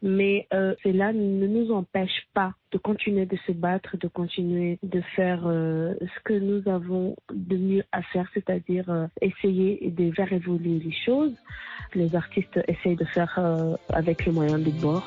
Mais 0.05 0.47
euh, 0.53 0.75
cela 0.83 1.15
ne 1.15 1.47
nous 1.47 1.73
empêche 1.73 2.29
pas 2.35 2.53
de 2.73 2.77
continuer 2.77 3.25
de 3.25 3.39
se 3.47 3.53
battre, 3.53 3.97
de 3.97 4.07
continuer 4.07 4.79
de 4.83 5.01
faire 5.17 5.45
euh, 5.47 5.95
ce 6.03 6.23
que 6.25 6.35
nous 6.35 6.63
avons 6.69 7.17
de 7.33 7.57
mieux 7.57 7.85
à 7.91 8.03
faire, 8.03 8.29
c'est-à-dire 8.35 8.91
euh, 8.91 9.07
essayer 9.23 9.91
de 9.91 10.13
faire 10.13 10.31
évoluer 10.31 10.79
les 10.79 10.95
choses. 11.07 11.33
Les 11.95 12.15
artistes 12.15 12.61
essayent 12.69 12.97
de 12.97 13.05
faire 13.07 13.39
avec 13.89 14.27
les 14.27 14.33
moyens 14.33 14.63
de 14.63 14.71
bord. 14.73 15.07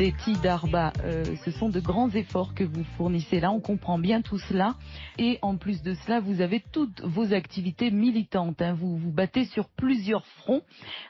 Betty 0.00 0.32
Darba, 0.42 0.94
euh, 1.04 1.24
ce 1.44 1.50
sont 1.50 1.68
de 1.68 1.78
grands 1.78 2.08
efforts 2.08 2.54
que 2.54 2.64
vous 2.64 2.84
fournissez 2.96 3.38
là, 3.38 3.52
on 3.52 3.60
comprend 3.60 3.98
bien 3.98 4.22
tout 4.22 4.38
cela. 4.38 4.72
Et 5.18 5.38
en 5.42 5.58
plus 5.58 5.82
de 5.82 5.92
cela, 5.92 6.20
vous 6.20 6.40
avez 6.40 6.62
toutes 6.72 7.02
vos 7.02 7.34
activités 7.34 7.90
militantes. 7.90 8.62
hein. 8.62 8.72
Vous 8.72 8.96
vous 8.96 9.12
battez 9.12 9.44
sur 9.44 9.68
plusieurs 9.76 10.24
fronts, 10.24 10.62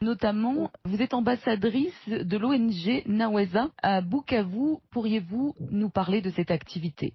notamment 0.02 0.72
vous 0.84 1.00
êtes 1.00 1.14
ambassadrice 1.14 2.08
de 2.08 2.36
l'ONG 2.36 3.04
Naweza 3.06 3.68
à 3.80 4.00
Bukavu. 4.00 4.78
Pourriez-vous 4.90 5.54
nous 5.70 5.90
parler 5.90 6.20
de 6.20 6.30
cette 6.30 6.50
activité? 6.50 7.12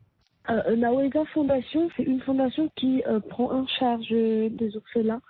Euh, 0.50 0.78
Naweza 0.78 1.26
Fondation, 1.34 1.90
c'est 1.98 2.04
une 2.04 2.22
fondation 2.22 2.72
qui 2.78 3.04
euh, 3.06 3.20
prend 3.20 3.52
en 3.52 3.68
charge 3.68 4.08
euh, 4.14 4.48
des 4.50 4.78
orphelins 4.78 5.22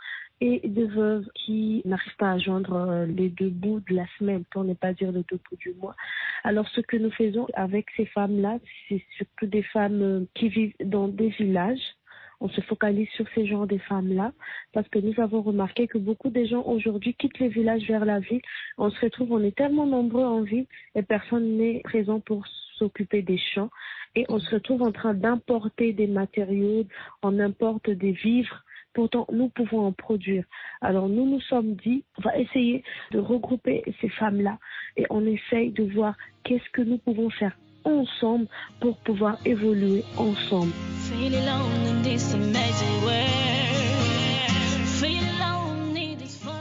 et 0.42 0.62
des 0.68 0.86
veuves 0.86 1.26
qui 1.34 1.82
n'arrivent 1.86 2.18
pas 2.18 2.32
à 2.32 2.38
joindre 2.38 2.74
euh, 2.74 3.06
les 3.06 3.30
deux 3.30 3.50
bouts 3.50 3.82
de 3.90 3.96
la 3.96 4.06
semaine, 4.18 4.44
pour 4.52 4.64
ne 4.64 4.74
pas 4.74 4.94
dire 4.94 5.12
les 5.12 5.24
deux 5.30 5.40
bouts 5.50 5.58
du 5.58 5.74
mois. 5.74 5.96
Alors 6.44 6.68
ce 6.70 6.82
que 6.82 6.98
nous 6.98 7.12
faisons 7.12 7.48
avec 7.54 7.88
ces 7.96 8.06
femmes-là, 8.06 8.60
c'est 8.88 9.04
surtout 9.18 9.48
des 9.48 9.64
femmes 9.64 10.02
euh, 10.02 10.26
qui 10.34 10.50
vivent 10.50 10.76
dans 10.84 11.08
des 11.08 11.30
villages. 11.30 11.96
On 12.42 12.50
se 12.50 12.60
focalise 12.62 13.08
sur 13.16 13.26
ces 13.34 13.46
genres 13.46 13.68
de 13.68 13.78
femmes-là 13.78 14.34
parce 14.74 14.88
que 14.90 15.00
nous 15.00 15.20
avons 15.22 15.42
remarqué 15.42 15.88
que 15.88 15.98
beaucoup 15.98 16.30
de 16.30 16.44
gens 16.44 16.64
aujourd'hui 16.64 17.14
quittent 17.14 17.40
les 17.40 17.48
villages 17.48 17.88
vers 17.88 18.04
la 18.04 18.20
ville. 18.20 18.42
On 18.78 18.90
se 18.90 19.00
retrouve, 19.00 19.32
on 19.32 19.44
est 19.44 19.56
tellement 19.56 19.86
nombreux 19.86 20.26
en 20.26 20.42
ville 20.42 20.66
et 20.96 21.02
personne 21.02 21.58
n'est 21.58 21.80
présent 21.80 22.20
pour 22.20 22.46
s'occuper 22.78 23.22
des 23.22 23.38
champs. 23.38 23.70
Et 24.16 24.26
on 24.30 24.40
se 24.40 24.54
retrouve 24.54 24.82
en 24.82 24.92
train 24.92 25.14
d'importer 25.14 25.94
des 25.94 26.08
matériaux, 26.08 26.86
on 27.24 27.40
importe 27.40 27.90
des 27.90 28.12
vivres. 28.12 28.65
Pourtant, 28.96 29.28
nous 29.30 29.50
pouvons 29.50 29.86
en 29.86 29.92
produire. 29.92 30.46
Alors, 30.80 31.10
nous 31.10 31.30
nous 31.30 31.42
sommes 31.42 31.76
dit, 31.76 32.06
on 32.18 32.22
va 32.22 32.38
essayer 32.40 32.82
de 33.12 33.20
regrouper 33.20 33.84
ces 34.00 34.08
femmes-là 34.08 34.58
et 34.96 35.06
on 35.10 35.26
essaye 35.26 35.72
de 35.72 35.84
voir 35.84 36.16
qu'est-ce 36.46 36.70
que 36.72 36.82
nous 36.82 36.98
pouvons 36.98 37.30
faire 37.30 37.58
ensemble 37.84 38.48
pour 38.80 38.98
pouvoir 39.00 39.38
évoluer 39.46 40.06
ensemble. 40.18 40.72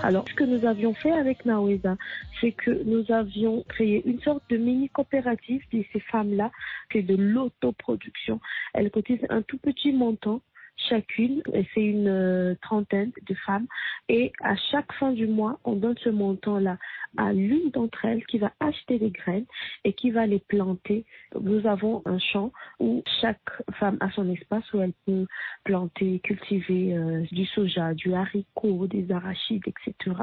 Alors, 0.02 0.24
ce 0.28 0.34
que 0.34 0.44
nous 0.44 0.66
avions 0.66 0.92
fait 0.92 1.12
avec 1.12 1.46
Naweza, 1.46 1.96
c'est 2.40 2.50
que 2.50 2.82
nous 2.84 3.10
avions 3.12 3.64
créé 3.68 4.02
une 4.04 4.20
sorte 4.20 4.42
de 4.50 4.56
mini 4.56 4.88
coopérative 4.88 5.62
de 5.72 5.84
ces 5.92 6.00
femmes-là, 6.00 6.50
c'est 6.92 7.02
de 7.02 7.14
l'autoproduction. 7.14 8.40
Elles 8.74 8.90
cotisent 8.90 9.24
un 9.30 9.42
tout 9.42 9.58
petit 9.58 9.92
montant 9.92 10.42
chacune, 10.76 11.42
c'est 11.74 11.82
une 11.82 12.08
euh, 12.08 12.54
trentaine 12.62 13.12
de 13.28 13.34
femmes, 13.46 13.66
et 14.08 14.32
à 14.42 14.56
chaque 14.70 14.92
fin 14.94 15.12
du 15.12 15.26
mois, 15.26 15.58
on 15.64 15.76
donne 15.76 15.96
ce 15.98 16.08
montant-là 16.10 16.78
à 17.16 17.32
l'une 17.32 17.70
d'entre 17.70 18.04
elles 18.04 18.24
qui 18.26 18.38
va 18.38 18.52
acheter 18.60 18.98
des 18.98 19.10
graines 19.10 19.46
et 19.84 19.92
qui 19.92 20.10
va 20.10 20.26
les 20.26 20.40
planter. 20.40 21.04
Nous 21.40 21.66
avons 21.66 22.02
un 22.06 22.18
champ 22.18 22.52
où 22.80 23.02
chaque 23.20 23.38
femme 23.74 23.96
a 24.00 24.10
son 24.10 24.28
espace 24.30 24.64
où 24.72 24.80
elle 24.80 24.92
peut 25.06 25.26
planter, 25.64 26.20
cultiver 26.20 26.96
euh, 26.96 27.22
du 27.30 27.46
soja, 27.46 27.94
du 27.94 28.14
haricot, 28.14 28.86
des 28.86 29.10
arachides, 29.12 29.62
etc. 29.66 30.16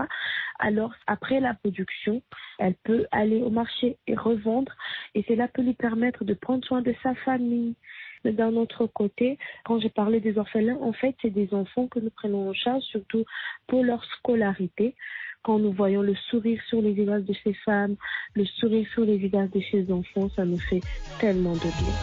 Alors, 0.60 0.93
après 1.08 1.39
la 1.39 1.53
production, 1.53 2.22
elle 2.60 2.75
peut 2.84 3.05
aller 3.12 3.41
au 3.41 3.50
marché 3.50 3.98
et 4.08 4.15
revendre 4.15 4.74
et 5.15 5.24
cela 5.27 5.48
peut 5.48 5.62
lui 5.62 5.74
permettre 5.74 6.25
de 6.25 6.34
prendre 6.34 6.65
soin 6.65 6.81
de 6.81 6.93
sa 7.03 7.15
famille. 7.15 7.75
Mais 8.23 8.33
d'un 8.33 8.55
autre 8.55 8.87
côté, 8.87 9.37
quand 9.65 9.79
j'ai 9.79 9.89
parlé 9.89 10.19
des 10.19 10.37
orphelins, 10.37 10.77
en 10.81 10.93
fait, 10.93 11.15
c'est 11.21 11.29
des 11.29 11.53
enfants 11.53 11.87
que 11.87 11.99
nous 11.99 12.11
prenons 12.11 12.49
en 12.49 12.53
charge, 12.53 12.83
surtout 12.83 13.25
pour 13.67 13.83
leur 13.83 14.03
scolarité. 14.05 14.95
Quand 15.43 15.57
nous 15.57 15.71
voyons 15.71 16.01
le 16.03 16.15
sourire 16.29 16.61
sur 16.67 16.81
les 16.81 16.93
visages 16.93 17.23
de 17.23 17.33
ces 17.43 17.53
femmes, 17.65 17.95
le 18.35 18.45
sourire 18.45 18.87
sur 18.93 19.03
les 19.03 19.17
visages 19.17 19.49
de 19.49 19.61
ces 19.71 19.91
enfants, 19.91 20.29
ça 20.35 20.45
nous 20.45 20.59
fait 20.59 20.83
tellement 21.17 21.55
de 21.57 21.71
bien. 21.71 21.95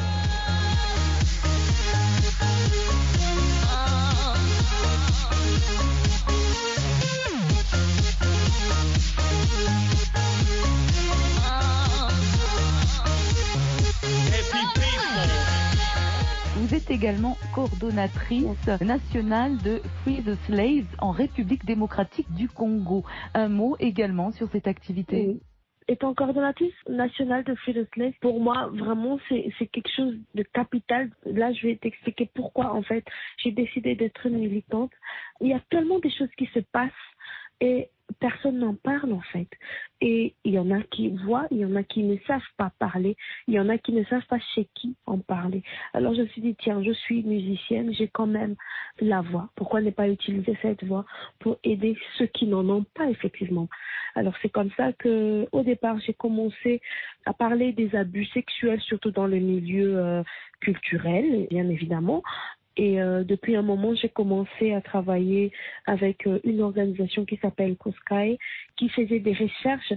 Êtes 16.78 16.92
également 16.92 17.37
coordonnatrice 17.56 18.68
nationale 18.80 19.58
de 19.64 19.80
Free 20.02 20.23
the 20.23 20.37
Slaves 20.47 20.87
en 21.00 21.11
République 21.11 21.64
démocratique 21.64 22.30
du 22.30 22.49
Congo. 22.49 23.02
Un 23.35 23.49
mot 23.49 23.76
également 23.80 24.30
sur 24.30 24.49
cette 24.50 24.68
activité. 24.68 25.26
Oui. 25.26 25.40
Étant 25.88 26.14
coordonnatrice 26.14 26.73
nationale 26.88 27.42
de 27.42 27.56
Free 27.56 27.75
the 27.75 27.88
Slave, 27.94 28.12
pour 28.20 28.38
moi, 28.38 28.70
vraiment, 28.73 29.18
c'est 29.28 29.66
quelque 29.66 29.90
chose 29.90 30.14
de 30.37 30.44
capital. 30.44 31.11
Là, 31.26 31.52
je 31.52 31.66
vais 31.66 31.76
t'expliquer 31.76 32.30
pourquoi, 32.32 32.73
en 32.73 32.82
fait, 32.82 33.04
j'ai 33.38 33.50
décidé 33.50 33.97
d'être 33.97 34.28
militante. 34.28 34.92
Il 35.40 35.49
y 35.49 35.54
a 35.54 35.61
tellement 35.70 35.99
de 35.99 36.08
choses 36.08 36.30
qui 36.38 36.47
se 36.54 36.61
passent 36.61 36.92
et 37.61 37.90
personne 38.20 38.58
n'en 38.58 38.75
parle, 38.75 39.12
en 39.12 39.20
fait. 39.32 39.48
Et 40.00 40.34
il 40.44 40.52
y 40.52 40.58
en 40.58 40.70
a 40.70 40.82
qui 40.82 41.08
voient, 41.25 41.46
il 41.50 41.58
y 41.58 41.64
en 41.64 41.76
a 41.76 41.82
qui 41.82 42.02
ne 42.02 42.16
savent 42.26 42.40
pas 42.56 42.70
parler, 42.78 43.16
il 43.46 43.54
y 43.54 43.60
en 43.60 43.68
a 43.68 43.78
qui 43.78 43.92
ne 43.92 44.04
savent 44.04 44.26
pas 44.26 44.38
chez 44.54 44.68
qui 44.75 44.96
en 45.06 45.18
parler. 45.18 45.62
Alors, 45.92 46.14
je 46.14 46.22
me 46.22 46.26
suis 46.28 46.42
dit, 46.42 46.56
tiens, 46.58 46.82
je 46.82 46.92
suis 46.92 47.22
musicienne, 47.22 47.92
j'ai 47.94 48.08
quand 48.08 48.26
même 48.26 48.54
la 49.00 49.20
voix. 49.20 49.50
Pourquoi 49.56 49.80
ne 49.80 49.90
pas 49.90 50.08
utiliser 50.08 50.56
cette 50.62 50.84
voix 50.84 51.04
pour 51.38 51.58
aider 51.64 51.96
ceux 52.16 52.26
qui 52.26 52.46
n'en 52.46 52.68
ont 52.68 52.84
pas, 52.94 53.08
effectivement? 53.10 53.68
Alors 54.14 54.34
c'est 54.42 54.48
comme 54.48 54.70
ça 54.76 54.92
que, 54.94 55.46
au 55.52 55.62
départ, 55.62 55.98
j'ai 56.04 56.14
commencé 56.14 56.80
à 57.25 57.32
parler 57.32 57.72
des 57.72 57.94
abus 57.94 58.25
sexuels, 58.26 58.80
surtout 58.80 59.12
dans 59.12 59.28
le 59.28 59.38
milieu 59.38 59.96
euh, 59.96 60.22
culturel, 60.60 61.46
bien 61.50 61.68
évidemment. 61.68 62.22
Et 62.78 63.02
euh, 63.02 63.25
depuis 63.25 63.56
un 63.56 63.62
moment, 63.62 63.92
j'ai 63.97 64.08
commencé 64.08 64.73
à 64.73 64.80
travailler 64.80 65.50
avec 65.85 66.28
euh, 66.28 66.38
une 66.44 66.62
organisation 66.62 67.25
qui 67.25 67.37
s'appelle 67.38 67.76
Koskai, 67.76 68.38
qui 68.76 68.88
faisait 68.88 69.18
des 69.18 69.32
recherches 69.32 69.92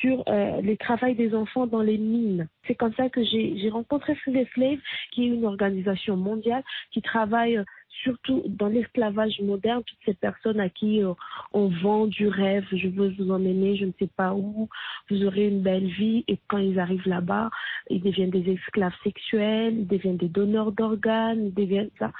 sur 0.00 0.22
euh, 0.28 0.60
le 0.60 0.76
travail 0.76 1.14
des 1.14 1.34
enfants 1.34 1.66
dans 1.66 1.80
les 1.80 1.96
mines. 1.96 2.46
C'est 2.66 2.74
comme 2.74 2.92
ça 2.94 3.08
que 3.08 3.24
j'ai 3.24 3.70
rencontré 3.70 4.14
Free 4.16 4.32
the 4.32 4.46
Slave, 4.52 4.78
qui 5.10 5.24
est 5.24 5.28
une 5.28 5.46
organisation 5.46 6.18
mondiale 6.18 6.62
qui 6.92 7.00
travaille 7.00 7.64
surtout 8.02 8.42
dans 8.46 8.68
l'esclavage 8.68 9.40
moderne, 9.40 9.82
toutes 9.84 9.98
ces 10.04 10.14
personnes 10.14 10.60
à 10.60 10.68
qui 10.68 11.02
euh, 11.02 11.12
on 11.52 11.68
vend 11.68 12.06
du 12.06 12.28
rêve, 12.28 12.64
je 12.72 12.88
veux 12.88 13.14
vous 13.18 13.30
emmener, 13.30 13.76
je 13.76 13.84
ne 13.84 13.92
sais 13.98 14.10
pas 14.16 14.34
où, 14.34 14.68
vous 15.10 15.24
aurez 15.24 15.48
une 15.48 15.62
belle 15.62 15.86
vie, 15.86 16.24
et 16.28 16.38
quand 16.48 16.58
ils 16.58 16.78
arrivent 16.78 17.08
là-bas, 17.08 17.50
ils 17.90 18.02
deviennent 18.02 18.30
des 18.30 18.50
esclaves 18.52 18.96
sexuels, 19.02 19.74
ils 19.78 19.86
deviennent 19.86 20.16
des 20.16 20.28
donneurs 20.28 20.72
d'organes, 20.72 21.46
ils 21.46 21.54
deviennent 21.54 21.90
ça. 21.98 22.12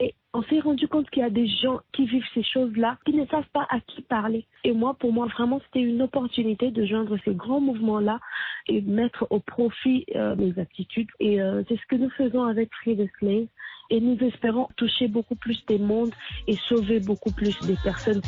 Et 0.00 0.14
on 0.32 0.42
s'est 0.42 0.58
rendu 0.58 0.88
compte 0.88 1.08
qu'il 1.10 1.22
y 1.22 1.26
a 1.26 1.30
des 1.30 1.46
gens 1.46 1.80
qui 1.92 2.06
vivent 2.06 2.26
ces 2.34 2.42
choses-là, 2.42 2.98
qui 3.06 3.12
ne 3.12 3.24
savent 3.26 3.48
pas 3.52 3.66
à 3.70 3.78
qui 3.80 4.02
parler. 4.02 4.44
Et 4.64 4.72
moi, 4.72 4.94
pour 4.94 5.12
moi, 5.12 5.26
vraiment, 5.26 5.60
c'était 5.66 5.84
une 5.84 6.02
opportunité 6.02 6.72
de 6.72 6.84
joindre 6.84 7.16
ces 7.24 7.34
grands 7.34 7.60
mouvements-là 7.60 8.18
et 8.66 8.80
mettre 8.80 9.26
au 9.30 9.38
profit 9.38 10.04
euh, 10.16 10.34
mes 10.34 10.58
aptitudes. 10.60 11.08
Et 11.20 11.40
euh, 11.40 11.62
c'est 11.68 11.76
ce 11.76 11.86
que 11.86 11.96
nous 11.96 12.10
faisons 12.10 12.42
avec 12.42 12.70
Free 12.82 12.96
the 12.96 13.08
Slave. 13.18 13.46
Et 13.90 14.00
nous 14.00 14.16
espérons 14.20 14.68
toucher 14.76 15.08
beaucoup 15.08 15.36
plus 15.36 15.58
des 15.66 15.78
mondes 15.78 16.12
et 16.46 16.56
sauver 16.68 17.00
beaucoup 17.00 17.30
plus 17.30 17.58
des 17.60 17.76
personnes. 17.82 18.22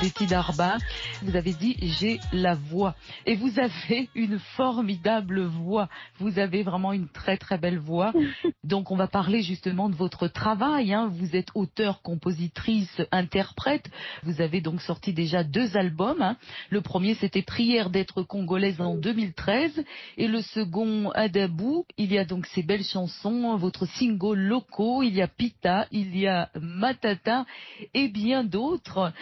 Betty 0.00 0.26
Darba, 0.26 0.78
vous 1.22 1.36
avez 1.36 1.52
dit 1.52 1.76
j'ai 1.82 2.20
la 2.32 2.54
voix 2.54 2.94
et 3.26 3.36
vous 3.36 3.58
avez 3.58 4.08
une 4.14 4.38
formidable 4.56 5.42
voix. 5.42 5.88
Vous 6.18 6.38
avez 6.38 6.62
vraiment 6.62 6.92
une 6.94 7.08
très 7.08 7.36
très 7.36 7.58
belle 7.58 7.78
voix. 7.78 8.12
Donc 8.64 8.90
on 8.90 8.96
va 8.96 9.08
parler 9.08 9.42
justement 9.42 9.90
de 9.90 9.94
votre 9.94 10.26
travail. 10.26 10.94
hein. 10.94 11.10
Vous 11.12 11.36
êtes 11.36 11.48
auteur, 11.54 12.00
compositrice, 12.00 13.02
interprète. 13.12 13.90
Vous 14.22 14.40
avez 14.40 14.60
donc 14.62 14.80
sorti 14.80 15.12
déjà 15.12 15.44
deux 15.44 15.76
albums. 15.76 16.22
hein. 16.22 16.36
Le 16.70 16.80
premier 16.80 17.14
c'était 17.14 17.42
Prière 17.42 17.90
d'être 17.90 18.22
congolaise 18.22 18.80
en 18.80 18.96
2013 18.96 19.84
et 20.16 20.28
le 20.28 20.40
second 20.40 21.10
Adabou. 21.10 21.84
Il 21.98 22.12
y 22.12 22.18
a 22.18 22.24
donc 22.24 22.46
ces 22.46 22.62
belles 22.62 22.84
chansons, 22.84 23.54
votre 23.56 23.86
single 23.86 24.38
locaux, 24.38 25.02
il 25.02 25.14
y 25.14 25.20
a 25.22 25.28
Pita, 25.28 25.86
il 25.92 26.16
y 26.16 26.26
a 26.26 26.48
Matata 26.58 27.44
et 27.92 28.08
bien 28.08 28.44
d'autres. 28.44 29.12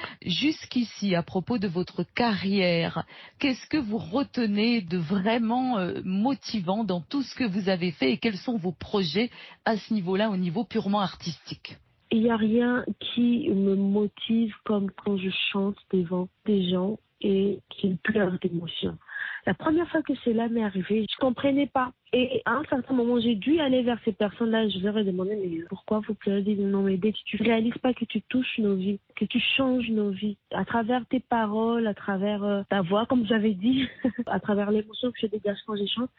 Jusqu'ici, 0.69 1.15
à 1.15 1.23
propos 1.23 1.57
de 1.57 1.67
votre 1.67 2.03
carrière, 2.03 3.05
qu'est-ce 3.39 3.67
que 3.69 3.79
vous 3.79 3.97
retenez 3.97 4.83
de 4.83 4.99
vraiment 4.99 5.79
euh, 5.79 6.03
motivant 6.05 6.85
dans 6.85 7.01
tout 7.01 7.23
ce 7.23 7.35
que 7.35 7.45
vous 7.45 7.71
avez 7.71 7.91
fait 7.91 8.13
et 8.13 8.19
quels 8.19 8.37
sont 8.37 8.59
vos 8.59 8.73
projets 8.73 9.31
à 9.65 9.79
ce 9.79 9.95
niveau-là, 9.95 10.29
au 10.29 10.37
niveau 10.37 10.65
purement 10.65 11.01
artistique? 11.01 11.79
Il 12.11 12.23
n'y 12.23 12.31
a 12.31 12.37
rien 12.37 12.85
qui 13.01 13.49
me 13.49 13.77
motive 13.77 14.53
comme 14.67 14.91
quand 14.91 15.17
je 15.17 15.31
chante 15.53 15.77
devant 15.91 16.29
des 16.45 16.69
gens 16.69 16.99
et 17.23 17.61
qu'ils 17.71 17.97
pleurent 17.97 18.39
d'émotion. 18.39 18.99
La 19.47 19.55
première 19.55 19.89
fois 19.89 20.03
que 20.03 20.15
cela 20.17 20.49
m'est 20.49 20.65
arrivé, 20.65 21.07
je 21.11 21.17
comprenais 21.19 21.69
pas. 21.69 21.93
Et 22.13 22.43
à 22.47 22.53
un 22.53 22.65
certain 22.65 22.95
moment, 22.95 23.21
j'ai 23.21 23.35
dû 23.35 23.61
aller 23.61 23.83
vers 23.83 23.99
ces 24.05 24.13
personnes-là. 24.13 24.69
Je 24.69 24.79
leur 24.79 24.97
ai 24.97 25.05
demandé, 25.05 25.37
mais 25.37 25.63
pourquoi 25.69 26.01
vous 26.07 26.15
pleurez 26.15 26.39
non, 26.57 26.83
mais 26.83 26.97
dès 26.97 27.13
que 27.13 27.19
tu 27.25 27.43
réalises 27.43 27.77
pas 27.83 27.93
que 27.93 28.05
tu 28.05 28.23
touches 28.23 28.59
nos 28.59 28.75
vies, 28.75 28.99
que 29.17 29.25
tu 29.25 29.39
changes 29.41 29.91
nos 29.91 30.11
vies, 30.11 30.37
à 30.53 30.65
travers 30.65 31.05
tes 31.07 31.21
paroles, 31.21 31.87
à 31.87 31.95
travers 31.95 32.43
euh, 32.45 32.63
ta 32.71 32.81
voix, 32.81 33.07
comme 33.07 33.27
j'avais 33.27 33.55
dit, 33.55 33.87
à 34.27 34.41
travers 34.41 34.71
l'émotion 34.71 35.11
que 35.11 35.19
je 35.21 35.27
dégage 35.27 35.59
quand 35.67 35.77
je 35.77 35.85
chante. 35.87 36.11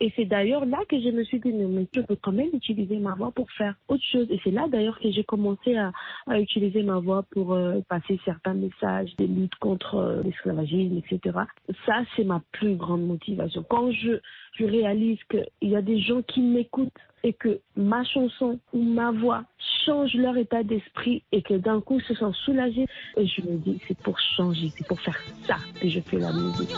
Et 0.00 0.12
c'est 0.16 0.24
d'ailleurs 0.24 0.66
là 0.66 0.78
que 0.88 1.00
je 1.00 1.08
me 1.10 1.22
suis 1.24 1.40
dit, 1.40 1.52
non, 1.52 1.68
mais 1.68 1.86
je 1.94 2.00
peux 2.00 2.16
quand 2.16 2.32
même 2.32 2.50
utiliser 2.52 2.98
ma 2.98 3.14
voix 3.14 3.30
pour 3.30 3.50
faire 3.52 3.74
autre 3.88 4.04
chose. 4.04 4.26
Et 4.30 4.40
c'est 4.42 4.50
là 4.50 4.66
d'ailleurs 4.68 4.98
que 4.98 5.10
j'ai 5.10 5.24
commencé 5.24 5.76
à, 5.76 5.92
à 6.26 6.40
utiliser 6.40 6.82
ma 6.82 6.98
voix 6.98 7.22
pour 7.30 7.54
euh, 7.54 7.80
passer 7.88 8.18
certains 8.24 8.54
messages 8.54 9.14
de 9.16 9.24
lutte 9.24 9.54
contre 9.56 9.96
euh, 9.96 10.22
l'esclavagisme, 10.22 10.98
etc. 10.98 11.38
Ça, 11.86 12.02
c'est 12.14 12.24
ma 12.24 12.42
plus 12.52 12.74
grande 12.74 13.06
motivation. 13.06 13.64
Quand 13.68 13.90
je, 13.92 14.20
je 14.58 14.64
réalise 14.64 15.18
qu'il 15.30 15.70
y 15.70 15.76
a 15.76 15.82
des 15.82 16.00
gens 16.00 16.22
qui 16.22 16.40
m'écoutent 16.40 16.92
et 17.22 17.32
que 17.32 17.60
ma 17.76 18.04
chanson 18.04 18.58
ou 18.72 18.82
ma 18.82 19.10
voix 19.10 19.44
change 19.84 20.14
leur 20.14 20.36
état 20.36 20.62
d'esprit 20.62 21.22
et 21.32 21.42
que 21.42 21.54
d'un 21.54 21.80
coup 21.80 22.00
se 22.00 22.14
sentent 22.14 22.34
soulagés, 22.36 22.86
et 23.16 23.26
je 23.26 23.42
me 23.42 23.56
dis, 23.56 23.80
c'est 23.86 23.98
pour 23.98 24.18
changer, 24.18 24.70
c'est 24.76 24.86
pour 24.86 25.00
faire 25.00 25.18
ça 25.44 25.56
que 25.80 25.88
je 25.88 26.00
fais 26.00 26.18
la 26.18 26.32
musique. 26.32 26.70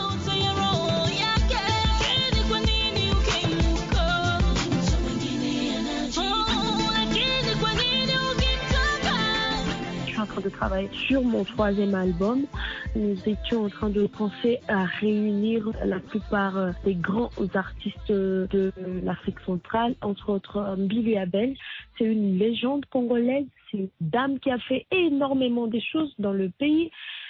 Je 10.05 10.11
suis 10.11 10.19
en 10.19 10.25
train 10.25 10.41
de 10.41 10.49
travailler 10.49 10.89
sur 10.91 11.23
mon 11.23 11.43
troisième 11.43 11.95
album. 11.95 12.45
Nous 12.95 13.15
étions 13.29 13.65
en 13.65 13.69
train 13.69 13.89
de 13.89 14.07
penser 14.07 14.59
à 14.67 14.83
réunir 14.85 15.69
la 15.85 15.99
plupart 15.99 16.57
euh, 16.57 16.71
des 16.83 16.95
grands 16.95 17.29
artistes 17.53 18.11
de 18.11 18.71
l'Afrique 19.03 19.39
centrale, 19.41 19.95
entre 20.01 20.31
autres 20.31 20.57
euh, 20.57 20.75
Billy 20.75 21.15
Abel. 21.15 21.55
C'est 21.97 22.05
une 22.05 22.39
légende 22.39 22.85
congolaise, 22.87 23.45
c'est 23.69 23.77
une 23.77 23.89
dame 24.01 24.39
qui 24.39 24.49
a 24.49 24.57
fait 24.57 24.87
énormément 24.91 25.67
de 25.67 25.79
choses 25.79 26.13
dans 26.17 26.33
le 26.33 26.49
pays. 26.49 26.89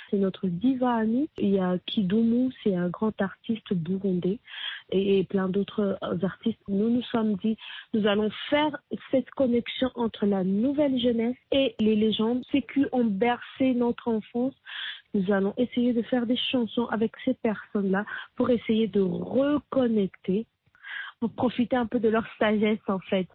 C'est 0.10 0.18
notre 0.18 0.48
diva 0.48 0.96
à 0.96 1.06
nous. 1.06 1.28
Il 1.38 1.50
y 1.50 1.60
a 1.60 1.78
Kidumu, 1.86 2.52
c'est 2.64 2.76
un 2.76 2.90
grand 2.90 3.22
artiste 3.22 3.74
burundais 3.74 4.40
et, 4.92 5.24
plein 5.26 5.50
d'autres 5.50 5.98
euh, 6.02 6.26
artistes. 6.26 6.60
Nous 6.68 6.90
nous 6.90 7.04
sommes 7.04 7.36
dit, 7.36 7.58
nous 7.94 8.08
allons 8.08 8.32
faire 8.50 8.78
cette 9.12 9.30
connexion 9.32 9.92
entre 9.96 10.26
la 10.26 10.44
nouvelle 10.44 11.00
jeunesse 11.00 11.38
et 11.52 11.76
les 11.80 11.96
légendes, 11.96 12.44
ceux 12.52 12.62
qui 12.62 12.86
ont 12.92 13.06
bercé 13.06 13.74
notre 13.74 14.08
enfance. 14.08 14.56
Nous 15.14 15.32
allons 15.32 15.54
essayer 15.58 15.94
de 15.94 16.04
faire 16.04 16.26
des 16.26 16.38
chansons 16.38 16.86
avec 16.88 17.14
ces 17.26 17.34
personnes-là 17.36 18.06
pour 18.36 18.50
essayer 18.50 18.88
de 18.88 19.02
reconnecter, 19.02 20.46
pour 21.20 21.32
profiter 21.32 21.76
un 21.76 21.88
peu 21.88 22.00
de 22.00 22.10
leur 22.10 22.26
sagesse 22.38 22.80
en 22.88 23.00
fait. 23.00 23.28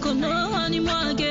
I 0.00 0.04
don't 0.04 0.20
really. 0.20 0.32
Mikononi 0.32 0.80
mwake, 0.80 1.27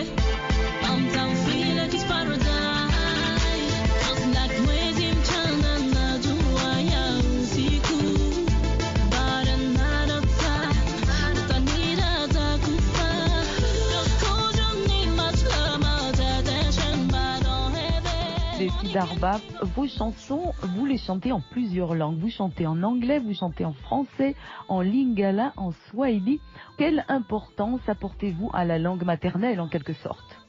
it. 18.60 18.68
Betty 18.68 18.92
Darba, 18.92 19.40
vos 19.76 19.88
chansons, 19.88 20.52
vous 20.64 20.86
les 20.86 20.98
chantez 20.98 21.32
en 21.32 21.42
plusieurs 21.42 21.94
langues. 21.94 22.18
Vous 22.18 22.30
chantez 22.30 22.66
en 22.66 22.82
anglais, 22.82 23.20
vous 23.20 23.36
chantez 23.36 23.66
en 23.66 23.74
français, 23.74 24.36
en 24.68 24.82
lingala, 24.82 25.54
en 25.58 25.72
swahili. 25.90 26.40
Quelle 26.78 27.06
importance 27.08 27.82
apportez-vous 27.88 28.50
à 28.54 28.66
la 28.66 28.80
langue 28.80 29.04
maternelle 29.04 29.60
en 29.60 29.68
quelque 29.68 29.94
sorte? 29.94 30.40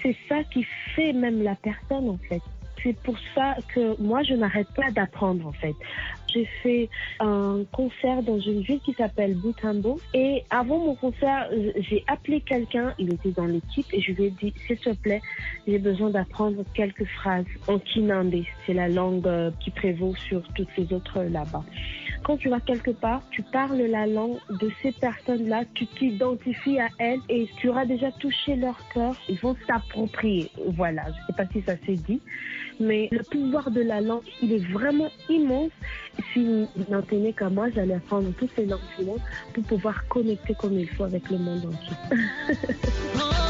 C'est 0.00 0.16
ça 0.28 0.44
qui 0.44 0.64
fait 0.94 1.12
même 1.12 1.42
la 1.42 1.56
personne 1.56 2.10
en 2.10 2.18
fait. 2.28 2.42
C'est 2.82 2.96
pour 3.02 3.16
ça 3.34 3.56
que 3.74 4.00
moi 4.00 4.22
je 4.22 4.34
n'arrête 4.34 4.68
pas 4.74 4.90
d'apprendre 4.92 5.46
en 5.46 5.52
fait. 5.52 5.74
J'ai 6.32 6.46
fait 6.62 6.88
un 7.18 7.62
concert 7.72 8.22
dans 8.22 8.38
une 8.38 8.62
ville 8.62 8.80
qui 8.80 8.92
s'appelle 8.94 9.34
Butambo 9.34 10.00
et 10.14 10.44
avant 10.50 10.78
mon 10.78 10.94
concert 10.94 11.48
j'ai 11.76 12.04
appelé 12.06 12.40
quelqu'un, 12.40 12.94
il 12.98 13.12
était 13.14 13.30
dans 13.30 13.46
l'équipe 13.46 13.86
et 13.92 14.00
je 14.00 14.12
lui 14.12 14.24
ai 14.24 14.30
dit 14.30 14.52
s'il 14.66 14.78
te 14.78 14.94
plaît 14.94 15.20
j'ai 15.66 15.78
besoin 15.78 16.10
d'apprendre 16.10 16.64
quelques 16.74 17.04
phrases 17.04 17.44
en 17.68 17.78
kinandé. 17.78 18.44
C'est 18.66 18.74
la 18.74 18.88
langue 18.88 19.26
euh, 19.26 19.50
qui 19.60 19.70
prévaut 19.70 20.14
sur 20.16 20.42
toutes 20.54 20.76
les 20.76 20.92
autres 20.92 21.22
là-bas. 21.22 21.64
Quand 22.22 22.36
tu 22.36 22.48
vas 22.48 22.60
quelque 22.60 22.90
part, 22.90 23.22
tu 23.30 23.42
parles 23.42 23.78
la 23.78 24.06
langue 24.06 24.38
de 24.50 24.70
ces 24.82 24.92
personnes-là, 24.92 25.64
tu 25.74 25.86
t'identifies 25.86 26.78
à 26.78 26.88
elles 26.98 27.20
et 27.28 27.48
tu 27.58 27.68
auras 27.70 27.86
déjà 27.86 28.12
touché 28.12 28.56
leur 28.56 28.76
cœur. 28.92 29.16
Ils 29.28 29.38
vont 29.38 29.56
s'approprier. 29.66 30.50
Voilà, 30.66 31.04
je 31.06 31.10
ne 31.10 31.26
sais 31.26 31.32
pas 31.36 31.46
si 31.50 31.62
ça 31.62 31.76
s'est 31.86 32.00
dit, 32.06 32.20
mais 32.78 33.08
le 33.10 33.22
pouvoir 33.22 33.70
de 33.70 33.80
la 33.80 34.00
langue, 34.00 34.22
il 34.42 34.52
est 34.52 34.72
vraiment 34.72 35.08
immense. 35.28 35.70
Si 36.32 36.44
vous 36.44 36.66
n'en 36.88 37.02
qu'à 37.32 37.48
moi, 37.48 37.70
j'allais 37.70 37.94
apprendre 37.94 38.30
toutes 38.38 38.56
les 38.56 38.66
langues 38.66 38.80
du 38.98 39.04
monde 39.04 39.20
pour 39.54 39.64
pouvoir 39.64 40.06
connecter 40.08 40.54
comme 40.54 40.78
il 40.78 40.88
faut 40.88 41.04
avec 41.04 41.28
le 41.30 41.38
monde 41.38 41.66
entier. 41.66 41.96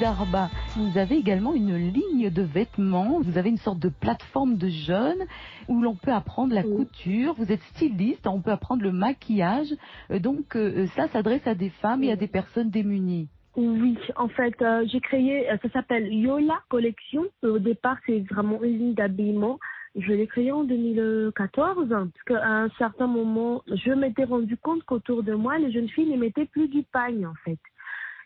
Darba, 0.00 0.50
vous 0.76 0.98
avez 0.98 1.16
également 1.16 1.54
une 1.54 1.76
ligne 1.76 2.30
de 2.30 2.42
vêtements. 2.42 3.20
Vous 3.20 3.38
avez 3.38 3.50
une 3.50 3.58
sorte 3.58 3.78
de 3.78 3.88
plateforme 3.88 4.56
de 4.56 4.68
jeunes 4.68 5.24
où 5.68 5.80
l'on 5.80 5.94
peut 5.94 6.12
apprendre 6.12 6.54
la 6.54 6.62
couture. 6.62 7.34
Vous 7.34 7.50
êtes 7.50 7.62
styliste, 7.74 8.26
on 8.26 8.40
peut 8.40 8.50
apprendre 8.50 8.82
le 8.82 8.92
maquillage. 8.92 9.68
Euh, 10.10 10.18
donc 10.18 10.56
euh, 10.56 10.86
ça 10.96 11.08
s'adresse 11.08 11.46
à 11.46 11.54
des 11.54 11.70
femmes 11.70 12.02
et 12.02 12.12
à 12.12 12.16
des 12.16 12.28
personnes 12.28 12.70
démunies. 12.70 13.28
Oui, 13.56 13.96
en 14.16 14.28
fait, 14.28 14.60
euh, 14.62 14.84
j'ai 14.90 15.00
créé, 15.00 15.46
ça 15.62 15.70
s'appelle 15.70 16.12
Yola 16.12 16.60
Collection. 16.68 17.24
Au 17.42 17.58
départ, 17.58 17.98
c'est 18.06 18.20
vraiment 18.30 18.62
une 18.62 18.78
ligne 18.78 18.94
d'habillement. 18.94 19.58
Je 19.96 20.12
l'ai 20.12 20.26
créé 20.26 20.50
en 20.50 20.64
2014 20.64 21.88
parce 21.88 22.22
qu'à 22.26 22.44
un 22.44 22.68
certain 22.78 23.06
moment, 23.06 23.62
je 23.68 23.92
m'étais 23.92 24.24
rendu 24.24 24.56
compte 24.56 24.82
qu'autour 24.84 25.22
de 25.22 25.34
moi, 25.34 25.58
les 25.58 25.70
jeunes 25.70 25.88
filles 25.88 26.10
ne 26.10 26.16
mettaient 26.16 26.46
plus 26.46 26.68
du 26.68 26.82
pagne 26.82 27.26
en 27.26 27.34
fait. 27.44 27.58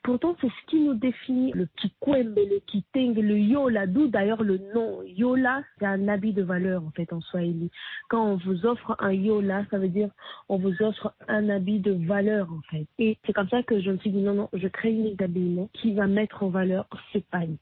Pourtant, 0.05 0.37
c'est 0.41 0.49
ce 0.49 0.67
qui 0.71 0.81
nous 0.81 0.95
définit 0.95 1.53
le 1.53 1.67
kikwembe, 1.77 2.37
le 2.37 2.61
kiteng, 2.67 3.15
le 3.15 3.39
yola, 3.39 3.87
d'où 3.87 4.09
d'ailleurs 4.09 4.43
le 4.43 4.59
nom. 4.75 5.03
Yola, 5.05 5.63
c'est 5.79 5.87
un 5.87 6.09
habit 6.09 6.33
de 6.33 6.43
valeur 6.43 6.85
en 6.85 6.91
fait 6.91 7.13
en 7.13 7.21
swahili. 7.21 7.71
Quand 8.09 8.25
on 8.25 8.37
vous 8.37 8.65
offre 8.65 8.97
un 9.01 9.13
yola, 9.13 9.65
ça 9.71 9.79
veut 9.79 9.89
dire 9.89 10.11
on 10.49 10.59
vous 10.59 10.83
offre 10.83 11.15
un 11.27 11.49
habit 11.49 11.81
de 11.81 11.93
valeur 12.07 12.49
en 12.53 12.61
fait. 12.71 12.87
Et 12.99 13.19
c'est 13.27 13.33
comme 13.33 13.49
ça 13.49 13.63
que 13.63 13.81
je 13.81 13.91
me 13.91 13.99
suis 13.99 14.11
dit 14.11 14.23
non, 14.23 14.35
non, 14.35 14.49
je 14.53 14.69
crée 14.69 14.91
une 14.91 15.05
ligne 15.05 15.17
d'habillement 15.17 15.69
qui 15.75 15.95
va 15.95 16.07
mettre 16.07 16.43
en 16.43 16.49
valeur 16.49 16.87
ce 17.13 17.19
pagne. 17.19 17.57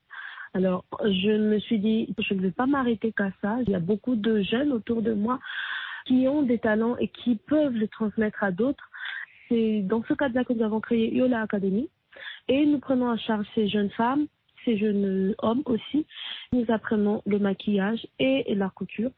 Alors, 0.54 0.86
je 1.02 1.36
me 1.36 1.58
suis 1.58 1.78
dit, 1.78 2.14
je 2.18 2.32
ne 2.32 2.40
vais 2.40 2.50
pas 2.50 2.64
m'arrêter 2.64 3.12
qu'à 3.12 3.30
ça. 3.42 3.58
Il 3.66 3.70
y 3.70 3.74
a 3.74 3.80
beaucoup 3.80 4.16
de 4.16 4.40
jeunes 4.40 4.72
autour 4.72 5.02
de 5.02 5.12
moi 5.12 5.38
qui 6.06 6.26
ont 6.28 6.42
des 6.42 6.58
talents 6.58 6.96
et 6.96 7.08
qui 7.08 7.36
peuvent 7.36 7.74
les 7.74 7.88
transmettre 7.88 8.42
à 8.42 8.52
d'autres. 8.52 8.88
C'est 9.48 9.82
dans 9.82 10.02
ce 10.04 10.14
cadre-là 10.14 10.44
que 10.44 10.54
nous 10.54 10.64
avons 10.64 10.80
créé 10.80 11.14
Yola 11.14 11.42
Academy 11.42 11.90
et 12.48 12.66
nous 12.66 12.78
prenons 12.78 13.08
en 13.08 13.16
charge 13.16 13.46
ces 13.54 13.68
jeunes 13.68 13.90
femmes, 13.90 14.26
ces 14.64 14.76
jeunes 14.78 15.34
hommes 15.38 15.62
aussi. 15.66 16.06
Nous 16.52 16.64
apprenons 16.68 17.22
le 17.26 17.38
maquillage 17.38 18.06
et 18.18 18.54
la 18.54 18.70
couture 18.70 19.10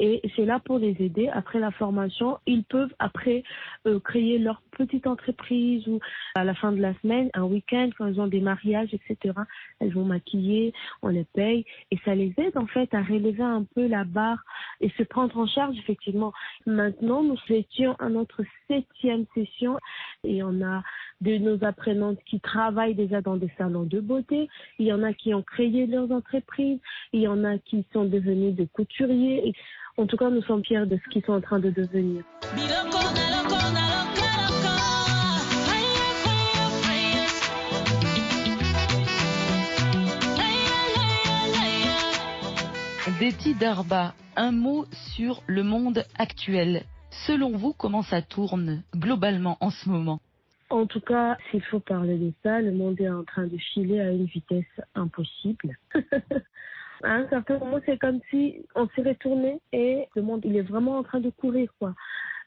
et 0.00 0.22
c'est 0.34 0.46
là 0.46 0.58
pour 0.64 0.78
les 0.78 0.96
aider. 0.98 1.28
Après 1.28 1.60
la 1.60 1.70
formation, 1.70 2.38
ils 2.46 2.64
peuvent 2.64 2.92
après 2.98 3.44
euh, 3.86 4.00
créer 4.00 4.38
leur 4.38 4.62
petite 4.72 5.06
entreprise 5.06 5.86
ou 5.86 6.00
à 6.34 6.42
la 6.42 6.54
fin 6.54 6.72
de 6.72 6.80
la 6.80 6.94
semaine, 7.00 7.28
un 7.34 7.44
week-end, 7.44 7.90
quand 7.96 8.06
ils 8.06 8.18
ont 8.18 8.26
des 8.26 8.40
mariages, 8.40 8.88
etc. 8.94 9.34
Elles 9.78 9.92
vont 9.92 10.06
maquiller, 10.06 10.72
on 11.02 11.08
les 11.08 11.26
paye 11.34 11.66
et 11.90 11.98
ça 12.04 12.14
les 12.14 12.32
aide 12.38 12.56
en 12.56 12.66
fait 12.66 12.92
à 12.94 13.02
relever 13.02 13.42
un 13.42 13.64
peu 13.74 13.86
la 13.86 14.04
barre 14.04 14.42
et 14.80 14.88
se 14.96 15.02
prendre 15.02 15.36
en 15.36 15.46
charge 15.46 15.76
effectivement. 15.76 16.32
Maintenant, 16.66 17.22
nous 17.22 17.38
étions 17.50 17.94
à 17.98 18.08
notre 18.08 18.42
septième 18.68 19.26
session 19.34 19.76
et 20.24 20.42
on 20.42 20.62
a 20.62 20.82
de 21.20 21.36
nos 21.36 21.62
apprenantes 21.64 22.18
qui 22.24 22.40
travaillent 22.40 22.94
déjà 22.94 23.20
dans 23.20 23.36
des 23.36 23.50
salons 23.58 23.84
de 23.84 24.00
beauté. 24.00 24.48
Il 24.78 24.86
y 24.86 24.92
en 24.92 25.02
a 25.02 25.12
qui 25.12 25.34
ont 25.34 25.42
créé 25.42 25.86
leurs 25.86 26.10
entreprises. 26.10 26.78
Il 27.12 27.20
y 27.20 27.28
en 27.28 27.44
a 27.44 27.58
qui 27.58 27.84
sont 27.92 28.06
devenus 28.06 28.54
des 28.54 28.66
couturiers. 28.66 29.52
En 30.00 30.06
tout 30.06 30.16
cas, 30.16 30.30
nous 30.30 30.40
sommes 30.40 30.64
fiers 30.64 30.86
de 30.86 30.96
ce 30.96 31.10
qu'ils 31.10 31.22
sont 31.26 31.34
en 31.34 31.42
train 31.42 31.58
de 31.58 31.68
devenir. 31.68 32.24
Betty 43.20 43.54
Darba, 43.54 44.14
un 44.36 44.52
mot 44.52 44.86
sur 45.14 45.42
le 45.46 45.62
monde 45.62 46.02
actuel. 46.16 46.84
Selon 47.26 47.54
vous, 47.58 47.74
comment 47.74 48.00
ça 48.00 48.22
tourne 48.22 48.82
globalement 48.96 49.58
en 49.60 49.68
ce 49.68 49.90
moment? 49.90 50.20
En 50.70 50.86
tout 50.86 51.02
cas, 51.02 51.36
s'il 51.50 51.62
faut 51.64 51.80
parler 51.80 52.16
de 52.16 52.32
ça, 52.42 52.62
le 52.62 52.72
monde 52.72 52.98
est 52.98 53.10
en 53.10 53.24
train 53.24 53.46
de 53.46 53.58
filer 53.58 54.00
à 54.00 54.10
une 54.10 54.24
vitesse 54.24 54.80
impossible. 54.94 55.76
à 57.02 57.12
un 57.12 57.28
certain 57.28 57.58
c'est 57.86 57.98
comme 57.98 58.20
si 58.30 58.62
on 58.74 58.88
s'est 58.88 59.02
retourné 59.02 59.60
et 59.72 60.06
le 60.14 60.22
monde, 60.22 60.42
il 60.44 60.56
est 60.56 60.62
vraiment 60.62 60.98
en 60.98 61.02
train 61.02 61.20
de 61.20 61.30
courir, 61.30 61.70
quoi. 61.78 61.94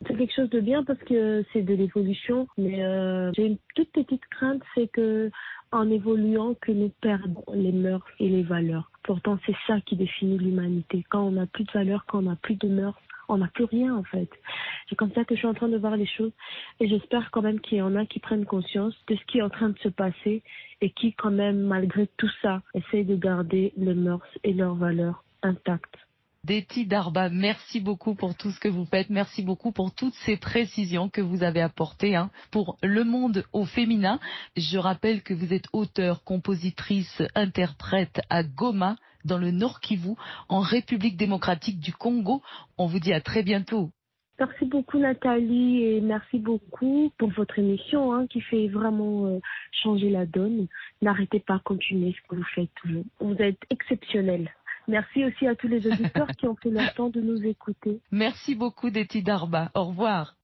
C'est 0.05 0.17
quelque 0.17 0.33
chose 0.33 0.49
de 0.49 0.59
bien 0.59 0.83
parce 0.83 0.99
que 0.99 1.45
c'est 1.53 1.61
de 1.61 1.73
l'évolution, 1.73 2.47
mais 2.57 2.83
euh, 2.83 3.31
j'ai 3.35 3.45
une 3.45 3.57
toute 3.75 3.91
petite 3.91 4.25
crainte, 4.27 4.61
c'est 4.75 4.87
que 4.87 5.31
en 5.71 5.89
évoluant, 5.89 6.55
que 6.61 6.71
nous 6.71 6.91
perdons 7.01 7.43
les 7.53 7.71
mœurs 7.71 8.05
et 8.19 8.29
les 8.29 8.43
valeurs. 8.43 8.91
Pourtant, 9.03 9.39
c'est 9.45 9.55
ça 9.65 9.79
qui 9.81 9.95
définit 9.95 10.37
l'humanité. 10.37 11.03
Quand 11.09 11.23
on 11.23 11.31
n'a 11.31 11.47
plus 11.47 11.63
de 11.63 11.71
valeurs, 11.71 12.05
quand 12.07 12.19
on 12.19 12.23
n'a 12.23 12.35
plus 12.35 12.55
de 12.55 12.67
mœurs, 12.67 12.99
on 13.29 13.37
n'a 13.37 13.47
plus 13.47 13.65
rien 13.65 13.95
en 13.95 14.03
fait. 14.03 14.29
C'est 14.89 14.95
comme 14.95 15.11
ça 15.13 15.25
que 15.25 15.35
je 15.35 15.39
suis 15.39 15.47
en 15.47 15.53
train 15.53 15.69
de 15.69 15.77
voir 15.77 15.97
les 15.97 16.05
choses 16.05 16.31
et 16.79 16.87
j'espère 16.87 17.31
quand 17.31 17.41
même 17.41 17.59
qu'il 17.59 17.77
y 17.77 17.81
en 17.81 17.95
a 17.95 18.05
qui 18.05 18.19
prennent 18.19 18.45
conscience 18.45 18.95
de 19.07 19.15
ce 19.15 19.25
qui 19.25 19.39
est 19.39 19.41
en 19.41 19.49
train 19.49 19.69
de 19.69 19.79
se 19.79 19.89
passer 19.89 20.43
et 20.81 20.89
qui 20.91 21.13
quand 21.13 21.31
même 21.31 21.61
malgré 21.61 22.07
tout 22.17 22.29
ça 22.41 22.61
essayent 22.73 23.05
de 23.05 23.15
garder 23.15 23.73
les 23.77 23.93
mœurs 23.93 24.27
et 24.43 24.53
leurs 24.53 24.75
valeurs 24.75 25.23
intactes. 25.41 25.97
Déti 26.45 26.85
Darba, 26.85 27.29
merci 27.29 27.79
beaucoup 27.79 28.15
pour 28.15 28.35
tout 28.35 28.51
ce 28.51 28.59
que 28.59 28.67
vous 28.67 28.83
faites. 28.83 29.09
Merci 29.09 29.43
beaucoup 29.43 29.71
pour 29.71 29.95
toutes 29.95 30.13
ces 30.25 30.35
précisions 30.35 31.07
que 31.07 31.21
vous 31.21 31.41
avez 31.41 31.61
apportées 31.61 32.17
hein, 32.17 32.31
pour 32.51 32.77
le 32.83 33.05
monde 33.05 33.45
au 33.53 33.63
féminin. 33.63 34.19
Je 34.57 34.77
rappelle 34.77 35.23
que 35.23 35.33
vous 35.33 35.53
êtes 35.53 35.67
auteur, 35.71 36.25
compositrice, 36.25 37.21
interprète 37.33 38.19
à 38.29 38.43
Goma, 38.43 38.97
dans 39.25 39.37
le 39.37 39.51
Nord 39.51 39.79
Kivu, 39.79 40.15
en 40.49 40.59
République 40.59 41.17
démocratique 41.17 41.79
du 41.79 41.93
Congo. 41.93 42.41
On 42.77 42.87
vous 42.87 42.99
dit 42.99 43.13
à 43.13 43.21
très 43.21 43.43
bientôt. 43.43 43.89
Merci 44.39 44.65
beaucoup 44.65 44.97
Nathalie 44.97 45.83
et 45.83 46.01
merci 46.01 46.39
beaucoup 46.39 47.11
pour 47.17 47.29
votre 47.29 47.59
émission 47.59 48.13
hein, 48.13 48.25
qui 48.27 48.41
fait 48.41 48.67
vraiment 48.67 49.27
euh, 49.27 49.39
changer 49.83 50.09
la 50.09 50.25
donne. 50.25 50.67
N'arrêtez 51.01 51.39
pas, 51.39 51.59
continuer 51.63 52.13
ce 52.13 52.27
que 52.27 52.35
vous 52.35 52.47
faites 52.55 52.73
toujours. 52.81 53.05
Vous 53.19 53.35
êtes 53.35 53.59
exceptionnel. 53.69 54.49
Merci 54.87 55.23
aussi 55.23 55.47
à 55.47 55.55
tous 55.55 55.67
les 55.67 55.85
auditeurs 55.87 56.27
qui 56.37 56.47
ont 56.47 56.55
pris 56.55 56.71
le 56.71 56.93
temps 56.95 57.09
de 57.09 57.21
nous 57.21 57.41
écouter. 57.45 57.99
Merci 58.11 58.55
beaucoup, 58.55 58.89
Deti 58.89 59.21
Darba. 59.21 59.71
Au 59.75 59.85
revoir. 59.85 60.35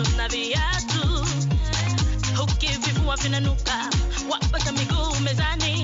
viatu 0.00 0.16
na 0.16 0.28
viatu, 0.28 1.26
hukivivu 2.36 3.12
vinanuka, 3.22 3.90
wapata 4.30 4.72
miguu 4.72 5.20
mezani? 5.24 5.79